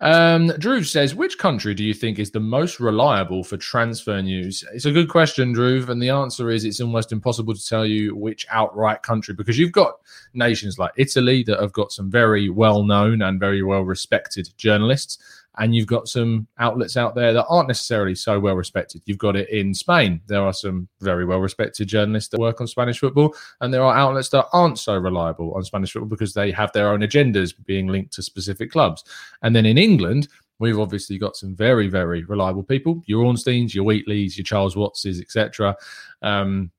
Um, 0.00 0.48
Drew 0.58 0.82
says, 0.84 1.14
which 1.14 1.38
country 1.38 1.74
do 1.74 1.84
you 1.84 1.94
think 1.94 2.18
is 2.18 2.30
the 2.30 2.40
most 2.40 2.80
reliable 2.80 3.44
for 3.44 3.56
transfer 3.56 4.20
news? 4.20 4.64
It's 4.72 4.84
a 4.84 4.92
good 4.92 5.08
question, 5.08 5.52
Drew, 5.52 5.84
and 5.88 6.00
the 6.02 6.10
answer 6.10 6.50
is 6.50 6.64
it's 6.64 6.80
almost 6.80 7.12
impossible 7.12 7.54
to 7.54 7.66
tell 7.66 7.86
you 7.86 8.14
which 8.14 8.46
outright 8.50 9.02
country 9.02 9.34
because 9.34 9.58
you've 9.58 9.72
got 9.72 9.94
nations 10.34 10.78
like 10.78 10.92
Italy 10.96 11.42
that 11.44 11.60
have 11.60 11.72
got 11.72 11.92
some 11.92 12.10
very 12.10 12.48
well 12.48 12.84
known 12.84 13.22
and 13.22 13.40
very 13.40 13.62
well 13.62 13.82
respected 13.82 14.48
journalists 14.56 15.18
and 15.58 15.74
you've 15.74 15.86
got 15.86 16.08
some 16.08 16.46
outlets 16.58 16.96
out 16.96 17.14
there 17.14 17.32
that 17.32 17.46
aren't 17.46 17.68
necessarily 17.68 18.14
so 18.14 18.40
well 18.40 18.54
respected. 18.54 19.02
You've 19.04 19.18
got 19.18 19.36
it 19.36 19.50
in 19.50 19.74
Spain. 19.74 20.20
There 20.26 20.42
are 20.42 20.52
some 20.52 20.88
very 21.00 21.24
well 21.24 21.40
respected 21.40 21.88
journalists 21.88 22.30
that 22.30 22.40
work 22.40 22.60
on 22.60 22.66
Spanish 22.66 22.98
football, 22.98 23.34
and 23.60 23.72
there 23.72 23.82
are 23.82 23.94
outlets 23.94 24.30
that 24.30 24.46
aren't 24.52 24.78
so 24.78 24.96
reliable 24.96 25.52
on 25.54 25.64
Spanish 25.64 25.92
football 25.92 26.08
because 26.08 26.34
they 26.34 26.50
have 26.52 26.72
their 26.72 26.88
own 26.88 27.00
agendas 27.00 27.52
being 27.66 27.88
linked 27.88 28.14
to 28.14 28.22
specific 28.22 28.70
clubs. 28.70 29.04
And 29.42 29.54
then 29.54 29.66
in 29.66 29.76
England, 29.76 30.28
we've 30.58 30.78
obviously 30.78 31.18
got 31.18 31.36
some 31.36 31.54
very, 31.54 31.88
very 31.88 32.24
reliable 32.24 32.62
people 32.62 33.02
your 33.06 33.24
Ornsteins, 33.24 33.74
your 33.74 33.84
Wheatleys, 33.84 34.36
your 34.36 34.44
Charles 34.44 34.76
Wattses, 34.76 35.20
etc. 35.20 35.76
Um, 36.22 36.70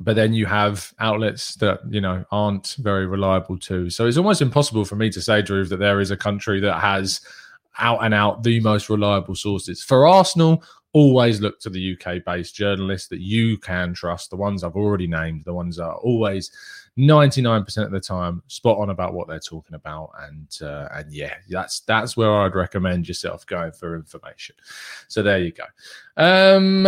but 0.00 0.16
then 0.16 0.32
you 0.32 0.46
have 0.46 0.92
outlets 0.98 1.54
that 1.56 1.80
you 1.88 2.00
know 2.00 2.24
aren't 2.32 2.76
very 2.78 3.06
reliable 3.06 3.58
too. 3.58 3.90
So 3.90 4.06
it's 4.06 4.16
almost 4.16 4.42
impossible 4.42 4.84
for 4.84 4.96
me 4.96 5.10
to 5.10 5.20
say, 5.20 5.42
Drew, 5.42 5.64
that 5.66 5.78
there 5.78 6.00
is 6.00 6.10
a 6.10 6.16
country 6.16 6.58
that 6.60 6.80
has 6.80 7.20
out 7.78 8.04
and 8.04 8.14
out 8.14 8.42
the 8.42 8.60
most 8.60 8.90
reliable 8.90 9.34
sources. 9.34 9.82
For 9.82 10.06
Arsenal, 10.06 10.62
always 10.92 11.40
look 11.40 11.60
to 11.60 11.70
the 11.70 11.96
UK 11.96 12.24
based 12.24 12.54
journalists 12.54 13.08
that 13.08 13.20
you 13.20 13.58
can 13.58 13.94
trust. 13.94 14.30
The 14.30 14.36
ones 14.36 14.64
I've 14.64 14.76
already 14.76 15.06
named, 15.06 15.44
the 15.44 15.54
ones 15.54 15.76
that 15.76 15.84
are 15.84 15.96
always 15.96 16.50
99% 16.98 17.78
of 17.84 17.90
the 17.92 18.00
time 18.00 18.42
spot 18.48 18.78
on 18.78 18.90
about 18.90 19.14
what 19.14 19.28
they're 19.28 19.38
talking 19.38 19.74
about. 19.74 20.10
And 20.20 20.48
uh, 20.60 20.88
and 20.92 21.12
yeah 21.12 21.34
that's 21.48 21.80
that's 21.80 22.16
where 22.16 22.32
i'd 22.40 22.54
recommend 22.54 23.06
yourself 23.06 23.46
going 23.46 23.72
for 23.72 23.94
information. 23.94 24.56
So 25.08 25.22
there 25.22 25.38
you 25.38 25.52
go. 25.52 25.64
Um 26.16 26.84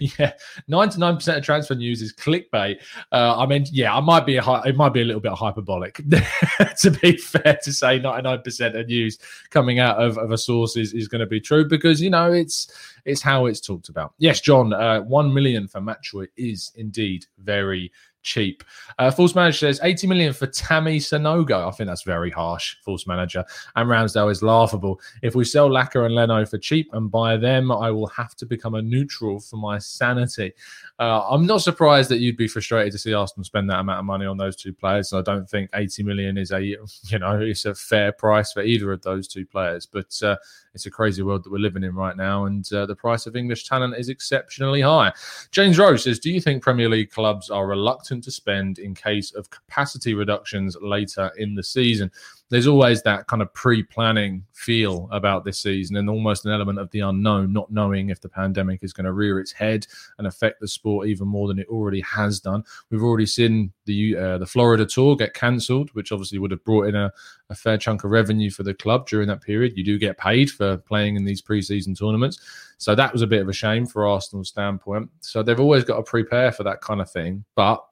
yeah 0.00 0.32
99% 0.68 1.36
of 1.36 1.44
transfer 1.44 1.74
news 1.74 2.02
is 2.02 2.12
clickbait. 2.12 2.80
Uh, 3.12 3.36
i 3.38 3.46
mean 3.46 3.64
yeah 3.70 3.94
i 3.94 4.00
might 4.00 4.26
be 4.26 4.36
a 4.36 4.62
it 4.64 4.76
might 4.76 4.92
be 4.92 5.00
a 5.00 5.04
little 5.04 5.20
bit 5.20 5.32
hyperbolic 5.32 5.96
to 6.80 6.90
be 7.02 7.16
fair 7.16 7.58
to 7.62 7.72
say 7.72 8.00
99% 8.00 8.78
of 8.78 8.86
news 8.86 9.18
coming 9.50 9.78
out 9.78 10.02
of, 10.02 10.18
of 10.18 10.32
a 10.32 10.38
source 10.38 10.76
is, 10.76 10.92
is 10.92 11.08
going 11.08 11.20
to 11.20 11.26
be 11.26 11.40
true 11.40 11.66
because 11.66 12.02
you 12.02 12.10
know 12.10 12.32
it's 12.32 12.70
it's 13.04 13.20
how 13.20 13.46
it's 13.46 13.60
talked 13.60 13.88
about. 13.88 14.12
Yes 14.18 14.40
john 14.40 14.72
uh, 14.72 15.00
1 15.02 15.32
million 15.32 15.68
for 15.68 15.80
Machoy 15.80 16.26
is 16.36 16.72
indeed 16.74 17.26
very 17.38 17.92
cheap. 18.24 18.64
Uh, 18.98 19.12
Manager 19.34 19.58
says 19.58 19.80
80 19.82 20.06
million 20.06 20.32
for 20.32 20.46
Tammy 20.46 20.98
Sanogo. 20.98 21.68
I 21.68 21.70
think 21.70 21.88
that's 21.88 22.02
very 22.02 22.30
harsh, 22.30 22.76
Force 22.82 23.06
Manager. 23.06 23.44
And 23.76 23.88
Ramsdale 23.88 24.30
is 24.30 24.42
laughable. 24.42 25.00
If 25.22 25.34
we 25.34 25.44
sell 25.44 25.68
Laka 25.68 26.04
and 26.04 26.14
Leno 26.14 26.44
for 26.44 26.58
cheap 26.58 26.88
and 26.92 27.10
buy 27.10 27.36
them, 27.36 27.70
I 27.70 27.90
will 27.90 28.08
have 28.08 28.34
to 28.36 28.46
become 28.46 28.74
a 28.74 28.82
neutral 28.82 29.40
for 29.40 29.56
my 29.56 29.78
sanity. 29.78 30.52
Uh, 30.98 31.26
I'm 31.28 31.46
not 31.46 31.62
surprised 31.62 32.10
that 32.10 32.18
you'd 32.18 32.36
be 32.36 32.48
frustrated 32.48 32.92
to 32.92 32.98
see 32.98 33.14
Arsenal 33.14 33.44
spend 33.44 33.68
that 33.70 33.80
amount 33.80 33.98
of 33.98 34.04
money 34.04 34.26
on 34.26 34.36
those 34.36 34.56
two 34.56 34.72
players. 34.72 35.12
I 35.12 35.22
don't 35.22 35.48
think 35.48 35.70
80 35.74 36.02
million 36.04 36.38
is 36.38 36.52
a, 36.52 36.62
you 36.62 37.18
know, 37.18 37.40
it's 37.40 37.64
a 37.64 37.74
fair 37.74 38.12
price 38.12 38.52
for 38.52 38.62
either 38.62 38.92
of 38.92 39.02
those 39.02 39.28
two 39.28 39.44
players. 39.44 39.86
But 39.86 40.20
uh, 40.22 40.36
it's 40.72 40.86
a 40.86 40.90
crazy 40.90 41.22
world 41.22 41.44
that 41.44 41.52
we're 41.52 41.58
living 41.58 41.84
in 41.84 41.94
right 41.94 42.16
now, 42.16 42.46
and 42.46 42.70
uh, 42.72 42.86
the 42.86 42.96
price 42.96 43.26
of 43.26 43.36
English 43.36 43.68
talent 43.68 43.96
is 43.96 44.08
exceptionally 44.08 44.80
high. 44.80 45.12
James 45.50 45.78
Rose 45.78 46.04
says, 46.04 46.18
"Do 46.18 46.30
you 46.30 46.40
think 46.40 46.62
Premier 46.62 46.88
League 46.88 47.10
clubs 47.10 47.50
are 47.50 47.66
reluctant 47.66 48.13
to 48.22 48.30
spend 48.30 48.78
in 48.78 48.94
case 48.94 49.32
of 49.34 49.50
capacity 49.50 50.14
reductions 50.14 50.76
later 50.80 51.30
in 51.36 51.54
the 51.54 51.62
season?" 51.62 52.10
There's 52.50 52.66
always 52.66 53.02
that 53.02 53.26
kind 53.26 53.42
of 53.42 53.52
pre-planning 53.54 54.44
feel 54.52 55.08
about 55.10 55.44
this 55.44 55.58
season 55.58 55.96
and 55.96 56.10
almost 56.10 56.44
an 56.44 56.52
element 56.52 56.78
of 56.78 56.90
the 56.90 57.00
unknown 57.00 57.52
not 57.52 57.70
knowing 57.72 58.10
if 58.10 58.20
the 58.20 58.28
pandemic 58.28 58.82
is 58.82 58.92
going 58.92 59.04
to 59.04 59.12
rear 59.12 59.40
its 59.40 59.52
head 59.52 59.86
and 60.18 60.26
affect 60.26 60.60
the 60.60 60.68
sport 60.68 61.08
even 61.08 61.26
more 61.26 61.48
than 61.48 61.58
it 61.58 61.66
already 61.68 62.00
has 62.02 62.40
done. 62.40 62.62
We've 62.90 63.02
already 63.02 63.26
seen 63.26 63.72
the 63.86 64.16
uh, 64.16 64.38
the 64.38 64.46
florida 64.46 64.86
tour 64.86 65.16
get 65.16 65.34
cancelled 65.34 65.90
which 65.94 66.12
obviously 66.12 66.38
would 66.38 66.50
have 66.50 66.64
brought 66.64 66.88
in 66.88 66.94
a, 66.94 67.12
a 67.50 67.54
fair 67.54 67.78
chunk 67.78 68.04
of 68.04 68.10
revenue 68.10 68.50
for 68.50 68.62
the 68.62 68.74
club 68.74 69.06
during 69.06 69.28
that 69.28 69.42
period. 69.42 69.76
You 69.76 69.84
do 69.84 69.98
get 69.98 70.18
paid 70.18 70.50
for 70.50 70.76
playing 70.76 71.16
in 71.16 71.24
these 71.24 71.40
pre-season 71.40 71.94
tournaments. 71.94 72.40
So 72.78 72.94
that 72.94 73.12
was 73.12 73.22
a 73.22 73.26
bit 73.26 73.42
of 73.42 73.48
a 73.48 73.52
shame 73.52 73.86
for 73.86 74.06
arsenal's 74.06 74.48
standpoint. 74.48 75.08
So 75.20 75.42
they've 75.42 75.60
always 75.60 75.84
got 75.84 75.96
to 75.96 76.02
prepare 76.02 76.52
for 76.52 76.64
that 76.64 76.80
kind 76.82 77.00
of 77.00 77.10
thing 77.10 77.44
but 77.54 77.84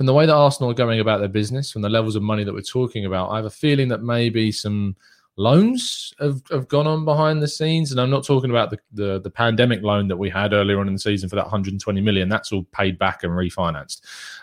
from 0.00 0.06
the 0.06 0.14
way 0.14 0.24
that 0.24 0.32
Arsenal 0.32 0.70
are 0.70 0.74
going 0.74 1.00
about 1.00 1.20
their 1.20 1.28
business, 1.28 1.70
from 1.70 1.82
the 1.82 1.88
levels 1.90 2.16
of 2.16 2.22
money 2.22 2.42
that 2.42 2.54
we're 2.54 2.62
talking 2.62 3.04
about, 3.04 3.28
I 3.28 3.36
have 3.36 3.44
a 3.44 3.50
feeling 3.50 3.88
that 3.88 4.02
maybe 4.02 4.50
some 4.50 4.96
loans 5.40 6.12
have, 6.20 6.42
have 6.50 6.68
gone 6.68 6.86
on 6.86 7.06
behind 7.06 7.42
the 7.42 7.48
scenes. 7.48 7.90
And 7.90 8.00
I'm 8.00 8.10
not 8.10 8.26
talking 8.26 8.50
about 8.50 8.68
the, 8.68 8.78
the, 8.92 9.20
the 9.20 9.30
pandemic 9.30 9.82
loan 9.82 10.06
that 10.08 10.16
we 10.18 10.28
had 10.28 10.52
earlier 10.52 10.78
on 10.78 10.86
in 10.86 10.92
the 10.92 11.00
season 11.00 11.30
for 11.30 11.36
that 11.36 11.46
120 11.46 12.00
million. 12.02 12.28
That's 12.28 12.52
all 12.52 12.64
paid 12.72 12.98
back 12.98 13.24
and 13.24 13.32
refinanced. 13.32 14.02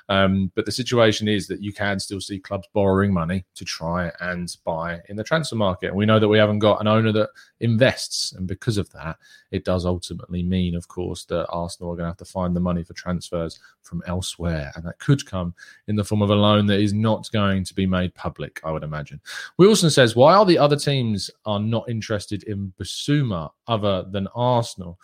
Um, 0.09 0.51
but 0.55 0.65
the 0.65 0.71
situation 0.71 1.27
is 1.27 1.45
that 1.47 1.61
you 1.61 1.71
can 1.71 1.99
still 1.99 2.19
see 2.19 2.39
clubs 2.39 2.67
borrowing 2.73 3.13
money 3.13 3.45
to 3.55 3.63
try 3.63 4.11
and 4.21 4.51
buy 4.65 4.99
in 5.07 5.15
the 5.15 5.23
transfer 5.23 5.55
market. 5.55 5.89
And 5.89 5.97
we 5.97 6.07
know 6.07 6.19
that 6.19 6.27
we 6.27 6.39
haven't 6.39 6.59
got 6.59 6.81
an 6.81 6.87
owner 6.87 7.11
that 7.11 7.29
invests. 7.59 8.31
And 8.31 8.47
because 8.47 8.79
of 8.79 8.89
that, 8.93 9.17
it 9.51 9.65
does 9.65 9.85
ultimately 9.85 10.41
mean, 10.41 10.73
of 10.73 10.87
course, 10.87 11.25
that 11.25 11.47
Arsenal 11.49 11.91
are 11.91 11.95
going 11.95 12.05
to 12.05 12.09
have 12.09 12.17
to 12.17 12.25
find 12.25 12.55
the 12.55 12.59
money 12.59 12.83
for 12.83 12.93
transfers 12.93 13.59
from 13.83 14.01
elsewhere. 14.07 14.71
And 14.75 14.85
that 14.85 14.97
could 14.97 15.25
come 15.25 15.53
in 15.87 15.95
the 15.95 16.03
form 16.03 16.23
of 16.23 16.31
a 16.31 16.35
loan 16.35 16.65
that 16.67 16.79
is 16.79 16.93
not 16.93 17.29
going 17.31 17.63
to 17.65 17.73
be 17.75 17.85
made 17.85 18.15
public, 18.15 18.59
I 18.63 18.71
would 18.71 18.83
imagine. 18.83 19.21
Wilson 19.57 19.91
says, 19.91 20.15
why 20.15 20.33
are 20.33 20.45
the 20.45 20.57
other 20.57 20.75
teams 20.87 21.29
are 21.45 21.59
not 21.59 21.89
interested 21.89 22.43
in 22.43 22.73
Bissouma 22.79 23.49
other 23.67 24.05
than 24.11 24.27
Arsenal? 24.35 24.99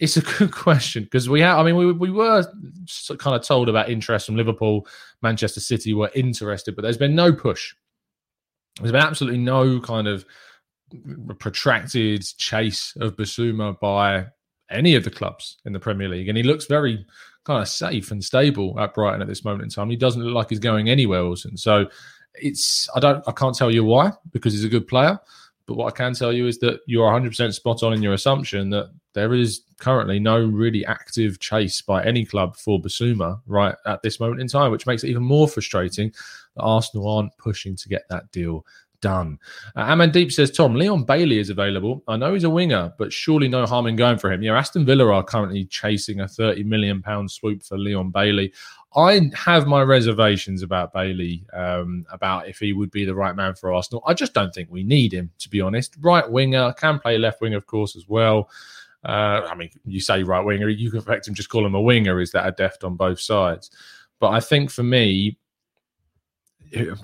It's 0.00 0.16
a 0.16 0.22
good 0.22 0.52
question 0.52 1.04
because 1.04 1.28
we 1.28 1.40
have. 1.40 1.58
I 1.58 1.62
mean, 1.62 1.76
we 1.76 1.92
we 1.92 2.10
were 2.10 2.44
kind 3.18 3.36
of 3.36 3.42
told 3.42 3.68
about 3.68 3.90
interest 3.90 4.26
from 4.26 4.36
Liverpool, 4.36 4.86
Manchester 5.22 5.60
City 5.60 5.94
were 5.94 6.10
interested, 6.14 6.74
but 6.74 6.82
there's 6.82 6.96
been 6.96 7.14
no 7.14 7.32
push. 7.32 7.74
There's 8.80 8.92
been 8.92 9.02
absolutely 9.02 9.40
no 9.40 9.80
kind 9.80 10.08
of 10.08 10.24
protracted 11.38 12.22
chase 12.38 12.94
of 13.00 13.16
Bissouma 13.16 13.78
by 13.80 14.26
any 14.70 14.94
of 14.94 15.04
the 15.04 15.10
clubs 15.10 15.58
in 15.64 15.72
the 15.72 15.80
Premier 15.80 16.08
League, 16.08 16.28
and 16.28 16.36
he 16.36 16.42
looks 16.42 16.66
very 16.66 17.04
kind 17.44 17.60
of 17.60 17.68
safe 17.68 18.10
and 18.10 18.22
stable 18.22 18.78
at 18.78 18.94
Brighton 18.94 19.20
at 19.20 19.28
this 19.28 19.44
moment 19.44 19.64
in 19.64 19.68
time. 19.70 19.90
He 19.90 19.96
doesn't 19.96 20.22
look 20.22 20.34
like 20.34 20.48
he's 20.48 20.58
going 20.58 20.88
anywhere, 20.88 21.24
Wilson. 21.24 21.56
So 21.56 21.86
it's 22.34 22.88
I 22.94 23.00
don't 23.00 23.22
I 23.26 23.32
can't 23.32 23.54
tell 23.54 23.70
you 23.70 23.84
why 23.84 24.12
because 24.32 24.52
he's 24.52 24.64
a 24.64 24.68
good 24.68 24.88
player. 24.88 25.18
But 25.66 25.74
what 25.76 25.92
I 25.92 25.96
can 25.96 26.12
tell 26.12 26.32
you 26.32 26.48
is 26.48 26.58
that 26.58 26.80
you're 26.86 27.08
100% 27.08 27.54
spot 27.54 27.82
on 27.84 27.92
in 27.92 28.02
your 28.02 28.14
assumption 28.14 28.68
that 28.70 28.90
there 29.14 29.32
is 29.32 29.62
currently 29.78 30.18
no 30.18 30.44
really 30.44 30.84
active 30.86 31.38
chase 31.38 31.80
by 31.80 32.04
any 32.04 32.24
club 32.24 32.56
for 32.56 32.80
Bissouma 32.80 33.40
right 33.46 33.74
at 33.86 34.02
this 34.02 34.18
moment 34.18 34.40
in 34.40 34.48
time, 34.48 34.72
which 34.72 34.86
makes 34.86 35.04
it 35.04 35.10
even 35.10 35.22
more 35.22 35.46
frustrating 35.46 36.12
that 36.56 36.62
Arsenal 36.62 37.08
aren't 37.08 37.36
pushing 37.38 37.76
to 37.76 37.88
get 37.88 38.02
that 38.08 38.30
deal 38.32 38.66
done. 39.02 39.38
Uh, 39.76 39.86
Amandeep 39.86 40.32
says, 40.32 40.50
Tom, 40.50 40.74
Leon 40.74 41.04
Bailey 41.04 41.38
is 41.38 41.50
available. 41.50 42.02
I 42.08 42.16
know 42.16 42.32
he's 42.32 42.44
a 42.44 42.50
winger, 42.50 42.92
but 42.96 43.12
surely 43.12 43.48
no 43.48 43.66
harm 43.66 43.86
in 43.86 43.96
going 43.96 44.16
for 44.16 44.32
him. 44.32 44.42
Yeah, 44.42 44.56
Aston 44.56 44.86
Villa 44.86 45.12
are 45.12 45.24
currently 45.24 45.66
chasing 45.66 46.20
a 46.20 46.24
£30 46.24 46.64
million 46.64 47.02
swoop 47.28 47.62
for 47.62 47.76
Leon 47.76 48.10
Bailey. 48.10 48.52
I 48.94 49.30
have 49.34 49.66
my 49.66 49.82
reservations 49.82 50.62
about 50.62 50.92
Bailey, 50.92 51.44
um, 51.52 52.04
about 52.12 52.48
if 52.48 52.58
he 52.58 52.72
would 52.72 52.90
be 52.90 53.04
the 53.04 53.14
right 53.14 53.34
man 53.34 53.54
for 53.54 53.72
Arsenal. 53.72 54.02
I 54.06 54.14
just 54.14 54.34
don't 54.34 54.52
think 54.52 54.70
we 54.70 54.82
need 54.82 55.12
him, 55.12 55.30
to 55.38 55.48
be 55.48 55.60
honest. 55.60 55.96
Right 56.00 56.30
winger, 56.30 56.72
can 56.74 56.98
play 56.98 57.18
left 57.18 57.40
wing, 57.40 57.54
of 57.54 57.66
course, 57.66 57.96
as 57.96 58.08
well. 58.08 58.50
Uh, 59.04 59.48
I 59.48 59.54
mean, 59.54 59.70
you 59.84 60.00
say 60.00 60.22
right 60.22 60.44
winger, 60.44 60.68
you 60.68 60.90
can 60.90 61.00
affect 61.00 61.26
him, 61.26 61.34
just 61.34 61.48
call 61.48 61.66
him 61.66 61.74
a 61.74 61.80
winger. 61.80 62.20
Is 62.20 62.32
that 62.32 62.46
a 62.46 62.52
deft 62.52 62.84
on 62.84 62.96
both 62.96 63.20
sides? 63.20 63.70
But 64.20 64.30
I 64.30 64.40
think 64.40 64.70
for 64.70 64.82
me, 64.82 65.38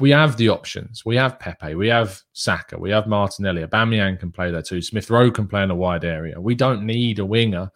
we 0.01 0.11
have 0.11 0.37
the 0.37 0.49
options. 0.49 1.05
We 1.05 1.17
have 1.17 1.39
Pepe, 1.39 1.75
we 1.75 1.89
have 1.89 2.23
Saka, 2.33 2.79
we 2.79 2.91
have 2.91 3.07
Martinelli. 3.07 3.65
Aubameyang 3.65 4.19
can 4.19 4.31
play 4.31 4.51
there 4.51 4.63
too. 4.63 4.81
Smith 4.81 5.11
Rowe 5.11 5.31
can 5.31 5.49
play 5.49 5.63
in 5.63 5.71
a 5.71 5.75
wide 5.75 6.05
area. 6.05 6.41
We 6.41 6.55
don't 6.55 6.85
need 6.85 7.19
a 7.19 7.27
winger, 7.27 7.71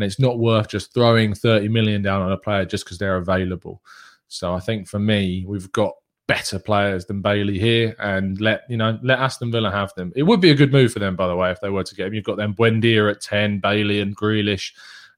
and 0.00 0.06
it's 0.06 0.18
not 0.18 0.38
worth 0.38 0.68
just 0.68 0.94
throwing 0.94 1.34
thirty 1.34 1.68
million 1.68 2.00
down 2.00 2.22
on 2.22 2.32
a 2.32 2.38
player 2.38 2.64
just 2.64 2.84
because 2.84 2.96
they're 2.96 3.18
available. 3.18 3.82
So 4.28 4.54
I 4.54 4.60
think 4.60 4.88
for 4.88 4.98
me, 4.98 5.44
we've 5.46 5.70
got 5.72 5.92
better 6.26 6.58
players 6.58 7.04
than 7.04 7.20
Bailey 7.20 7.58
here, 7.58 7.94
and 7.98 8.40
let 8.40 8.62
you 8.70 8.78
know 8.78 8.98
let 9.02 9.18
Aston 9.18 9.52
Villa 9.52 9.70
have 9.70 9.92
them. 9.94 10.10
It 10.16 10.22
would 10.22 10.40
be 10.40 10.50
a 10.50 10.54
good 10.54 10.72
move 10.72 10.90
for 10.90 11.00
them, 11.00 11.16
by 11.16 11.26
the 11.26 11.36
way, 11.36 11.50
if 11.50 11.60
they 11.60 11.68
were 11.68 11.84
to 11.84 11.94
get 11.94 12.06
him. 12.06 12.14
You've 12.14 12.24
got 12.24 12.38
them 12.38 12.54
Buendia 12.54 13.10
at 13.10 13.20
ten, 13.20 13.58
Bailey 13.60 14.00
and 14.00 14.16
Grealish, 14.16 14.72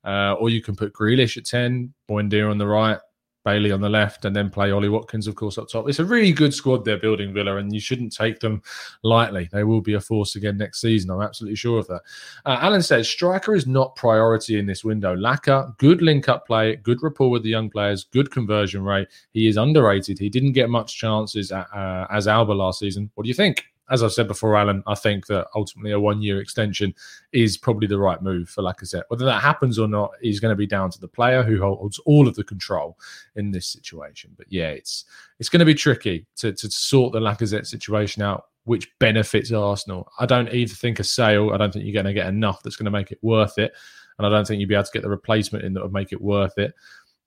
uh, 0.04 0.34
or 0.34 0.50
you 0.50 0.60
can 0.60 0.74
put 0.74 0.92
Grealish 0.92 1.36
at 1.36 1.44
ten, 1.44 1.94
Buendia 2.10 2.50
on 2.50 2.58
the 2.58 2.66
right, 2.66 2.98
Bailey 3.44 3.72
on 3.72 3.80
the 3.80 3.88
left, 3.88 4.24
and 4.24 4.34
then 4.34 4.50
play 4.50 4.70
Ollie 4.70 4.88
Watkins, 4.88 5.26
of 5.26 5.34
course, 5.34 5.58
up 5.58 5.68
top. 5.68 5.88
It's 5.88 5.98
a 5.98 6.04
really 6.04 6.32
good 6.32 6.54
squad 6.54 6.84
they're 6.84 6.98
building, 6.98 7.32
Villa, 7.32 7.56
and 7.56 7.72
you 7.72 7.80
shouldn't 7.80 8.12
take 8.12 8.40
them 8.40 8.62
lightly. 9.02 9.48
They 9.52 9.64
will 9.64 9.80
be 9.80 9.94
a 9.94 10.00
force 10.00 10.36
again 10.36 10.56
next 10.56 10.80
season. 10.80 11.10
I'm 11.10 11.22
absolutely 11.22 11.56
sure 11.56 11.78
of 11.78 11.86
that. 11.88 12.02
Uh, 12.44 12.58
Alan 12.60 12.82
says 12.82 13.08
striker 13.08 13.54
is 13.54 13.66
not 13.66 13.96
priority 13.96 14.58
in 14.58 14.66
this 14.66 14.84
window. 14.84 15.16
Laka, 15.16 15.76
good 15.78 16.02
link 16.02 16.28
up 16.28 16.46
play, 16.46 16.76
good 16.76 17.02
rapport 17.02 17.30
with 17.30 17.42
the 17.42 17.50
young 17.50 17.70
players, 17.70 18.04
good 18.04 18.30
conversion 18.30 18.84
rate. 18.84 19.08
He 19.32 19.46
is 19.46 19.56
underrated. 19.56 20.18
He 20.18 20.28
didn't 20.28 20.52
get 20.52 20.70
much 20.70 20.96
chances 20.96 21.52
at, 21.52 21.66
uh, 21.74 22.06
as 22.10 22.28
Alba 22.28 22.52
last 22.52 22.78
season. 22.78 23.10
What 23.14 23.24
do 23.24 23.28
you 23.28 23.34
think? 23.34 23.71
As 23.92 24.02
I've 24.02 24.12
said 24.12 24.26
before, 24.26 24.56
Alan, 24.56 24.82
I 24.86 24.94
think 24.94 25.26
that 25.26 25.48
ultimately 25.54 25.92
a 25.92 26.00
one 26.00 26.22
year 26.22 26.40
extension 26.40 26.94
is 27.32 27.58
probably 27.58 27.86
the 27.86 27.98
right 27.98 28.22
move 28.22 28.48
for 28.48 28.62
Lacazette. 28.62 29.02
Whether 29.08 29.26
that 29.26 29.42
happens 29.42 29.78
or 29.78 29.86
not 29.86 30.12
is 30.22 30.40
going 30.40 30.50
to 30.50 30.56
be 30.56 30.66
down 30.66 30.90
to 30.90 31.00
the 31.00 31.08
player 31.08 31.42
who 31.42 31.60
holds 31.60 31.98
all 32.00 32.26
of 32.26 32.34
the 32.34 32.42
control 32.42 32.98
in 33.36 33.50
this 33.50 33.66
situation. 33.66 34.32
But 34.36 34.46
yeah, 34.48 34.70
it's 34.70 35.04
it's 35.38 35.50
going 35.50 35.60
to 35.60 35.66
be 35.66 35.74
tricky 35.74 36.26
to, 36.36 36.52
to 36.52 36.70
sort 36.70 37.12
the 37.12 37.20
Lacazette 37.20 37.66
situation 37.66 38.22
out, 38.22 38.46
which 38.64 38.90
benefits 38.98 39.52
Arsenal. 39.52 40.10
I 40.18 40.24
don't 40.24 40.52
either 40.52 40.74
think 40.74 40.98
a 40.98 41.04
sale, 41.04 41.50
I 41.50 41.58
don't 41.58 41.70
think 41.70 41.84
you're 41.84 41.92
going 41.92 42.06
to 42.06 42.14
get 42.14 42.28
enough 42.28 42.62
that's 42.62 42.76
going 42.76 42.86
to 42.86 42.90
make 42.90 43.12
it 43.12 43.18
worth 43.20 43.58
it. 43.58 43.74
And 44.16 44.26
I 44.26 44.30
don't 44.30 44.46
think 44.46 44.60
you'd 44.60 44.68
be 44.68 44.74
able 44.74 44.84
to 44.84 44.90
get 44.92 45.02
the 45.02 45.10
replacement 45.10 45.64
in 45.64 45.74
that 45.74 45.82
would 45.82 45.92
make 45.92 46.12
it 46.12 46.20
worth 46.20 46.56
it 46.56 46.74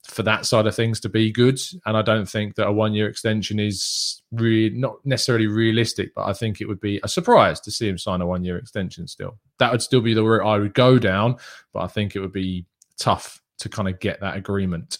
for 0.07 0.23
that 0.23 0.45
side 0.45 0.67
of 0.67 0.75
things 0.75 0.99
to 1.01 1.09
be 1.09 1.31
good. 1.31 1.59
And 1.85 1.97
I 1.97 2.01
don't 2.01 2.27
think 2.27 2.55
that 2.55 2.67
a 2.67 2.71
one 2.71 2.93
year 2.93 3.07
extension 3.07 3.59
is 3.59 4.21
really 4.31 4.75
not 4.75 4.97
necessarily 5.05 5.47
realistic, 5.47 6.13
but 6.15 6.25
I 6.25 6.33
think 6.33 6.61
it 6.61 6.67
would 6.67 6.79
be 6.79 6.99
a 7.03 7.07
surprise 7.07 7.59
to 7.61 7.71
see 7.71 7.87
him 7.87 7.97
sign 7.97 8.21
a 8.21 8.27
one 8.27 8.43
year 8.43 8.57
extension 8.57 9.07
still. 9.07 9.37
That 9.59 9.71
would 9.71 9.81
still 9.81 10.01
be 10.01 10.13
the 10.13 10.23
route 10.23 10.45
I 10.45 10.59
would 10.59 10.73
go 10.73 10.99
down, 10.99 11.37
but 11.73 11.81
I 11.81 11.87
think 11.87 12.15
it 12.15 12.19
would 12.19 12.33
be 12.33 12.65
tough 12.97 13.41
to 13.57 13.69
kind 13.69 13.87
of 13.87 13.99
get 13.99 14.19
that 14.19 14.35
agreement. 14.35 14.97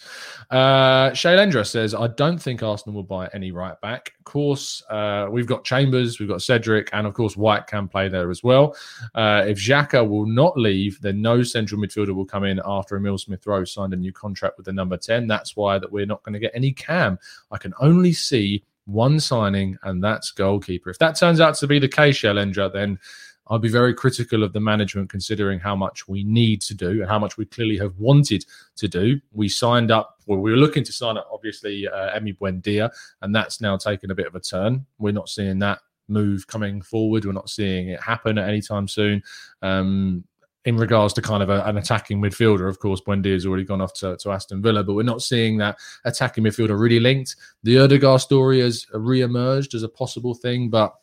Uh, 0.49 1.11
Shailendra 1.11 1.65
says, 1.65 1.93
I 1.93 2.07
don't 2.07 2.37
think 2.37 2.63
Arsenal 2.63 2.95
will 2.95 3.03
buy 3.03 3.29
any 3.33 3.51
right 3.51 3.79
back. 3.81 4.13
Of 4.19 4.25
course, 4.25 4.83
uh, 4.89 5.27
we've 5.29 5.47
got 5.47 5.63
Chambers, 5.63 6.19
we've 6.19 6.29
got 6.29 6.41
Cedric, 6.41 6.89
and 6.93 7.05
of 7.05 7.13
course, 7.13 7.35
White 7.35 7.67
can 7.67 7.87
play 7.87 8.07
there 8.07 8.31
as 8.31 8.43
well. 8.43 8.75
Uh, 9.13 9.43
if 9.45 9.57
Xhaka 9.57 10.07
will 10.07 10.25
not 10.25 10.57
leave, 10.57 11.01
then 11.01 11.21
no 11.21 11.43
central 11.43 11.81
midfielder 11.81 12.15
will 12.15 12.25
come 12.25 12.43
in 12.43 12.61
after 12.65 12.95
Emil 12.95 13.17
Smith 13.17 13.45
Rowe 13.45 13.65
signed 13.65 13.93
a 13.93 13.97
new 13.97 14.13
contract 14.13 14.57
with 14.57 14.65
the 14.65 14.73
number 14.73 14.97
10. 14.97 15.27
That's 15.27 15.55
why 15.55 15.77
that 15.79 15.91
we're 15.91 16.05
not 16.05 16.23
going 16.23 16.33
to 16.33 16.39
get 16.39 16.51
any 16.53 16.71
cam. 16.71 17.19
I 17.51 17.57
can 17.57 17.73
only 17.79 18.13
see 18.13 18.63
one 18.85 19.19
signing, 19.19 19.77
and 19.83 20.03
that's 20.03 20.31
goalkeeper. 20.31 20.89
If 20.89 20.99
that 20.99 21.15
turns 21.15 21.41
out 21.41 21.55
to 21.55 21.67
be 21.67 21.79
the 21.79 21.87
case, 21.87 22.17
Shailendra, 22.17 22.71
then 22.71 22.99
I'll 23.47 23.59
be 23.59 23.69
very 23.69 23.93
critical 23.93 24.43
of 24.43 24.53
the 24.53 24.59
management 24.59 25.09
considering 25.09 25.59
how 25.59 25.75
much 25.75 26.07
we 26.07 26.23
need 26.23 26.61
to 26.63 26.73
do 26.73 27.01
and 27.01 27.09
how 27.09 27.19
much 27.19 27.37
we 27.37 27.45
clearly 27.45 27.77
have 27.77 27.97
wanted 27.97 28.45
to 28.77 28.87
do. 28.87 29.21
We 29.33 29.49
signed 29.49 29.91
up, 29.91 30.17
well, 30.25 30.39
we 30.39 30.51
were 30.51 30.57
looking 30.57 30.83
to 30.83 30.91
sign 30.91 31.17
up, 31.17 31.29
obviously, 31.31 31.87
uh, 31.87 32.17
Emi 32.19 32.35
Buendia, 32.37 32.91
and 33.21 33.35
that's 33.35 33.61
now 33.61 33.77
taken 33.77 34.09
a 34.09 34.15
bit 34.15 34.27
of 34.27 34.35
a 34.35 34.39
turn. 34.39 34.85
We're 34.97 35.11
not 35.11 35.29
seeing 35.29 35.59
that 35.59 35.79
move 36.07 36.47
coming 36.47 36.81
forward. 36.81 37.25
We're 37.25 37.33
not 37.33 37.49
seeing 37.49 37.89
it 37.89 38.01
happen 38.01 38.37
at 38.37 38.49
any 38.49 38.61
time 38.61 38.87
soon. 38.87 39.23
Um, 39.61 40.23
in 40.65 40.77
regards 40.77 41.13
to 41.13 41.21
kind 41.21 41.43
of 41.43 41.49
a, 41.49 41.63
an 41.65 41.77
attacking 41.77 42.19
midfielder, 42.19 42.67
of 42.67 42.79
course, 42.79 42.99
Buendia 42.99 43.33
has 43.33 43.45
already 43.45 43.63
gone 43.63 43.81
off 43.81 43.93
to, 43.93 44.17
to, 44.17 44.31
Aston 44.31 44.63
Villa, 44.63 44.83
but 44.83 44.95
we're 44.95 45.03
not 45.03 45.21
seeing 45.21 45.57
that 45.57 45.77
attacking 46.05 46.43
midfielder 46.43 46.79
really 46.79 46.99
linked. 46.99 47.35
The 47.61 47.77
Odegaard 47.77 48.21
story 48.21 48.61
has 48.61 48.87
re-emerged 48.91 49.75
as 49.75 49.83
a 49.83 49.89
possible 49.89 50.33
thing, 50.33 50.69
but 50.69 50.95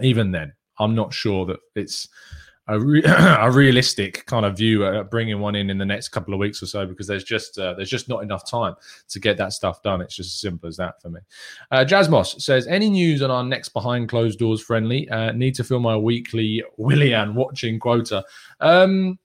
even 0.00 0.32
then, 0.32 0.52
I'm 0.78 0.94
not 0.94 1.12
sure 1.12 1.46
that 1.46 1.58
it's 1.74 2.08
a, 2.68 2.78
re- 2.78 3.02
a 3.06 3.50
realistic 3.50 4.24
kind 4.26 4.46
of 4.46 4.56
view 4.56 4.86
at 4.86 5.10
bringing 5.10 5.40
one 5.40 5.54
in 5.54 5.70
in 5.70 5.78
the 5.78 5.86
next 5.86 6.08
couple 6.10 6.34
of 6.34 6.40
weeks 6.40 6.62
or 6.62 6.66
so 6.66 6.86
because 6.86 7.06
there's 7.06 7.24
just 7.24 7.58
uh, 7.58 7.74
there's 7.74 7.90
just 7.90 8.08
not 8.08 8.22
enough 8.22 8.48
time 8.48 8.74
to 9.08 9.18
get 9.18 9.36
that 9.38 9.52
stuff 9.52 9.82
done. 9.82 10.00
It's 10.00 10.14
just 10.14 10.28
as 10.28 10.40
simple 10.40 10.68
as 10.68 10.76
that 10.76 11.00
for 11.00 11.10
me. 11.10 11.20
Uh, 11.70 11.84
Jasmos 11.86 12.40
says, 12.40 12.66
any 12.66 12.90
news 12.90 13.22
on 13.22 13.30
our 13.30 13.44
next 13.44 13.70
behind 13.70 14.08
closed 14.08 14.38
doors 14.38 14.62
friendly? 14.62 15.08
Uh, 15.08 15.32
need 15.32 15.54
to 15.56 15.64
fill 15.64 15.80
my 15.80 15.96
weekly 15.96 16.62
Willian 16.76 17.34
watching 17.34 17.78
quota. 17.78 18.24
Um, 18.60 19.18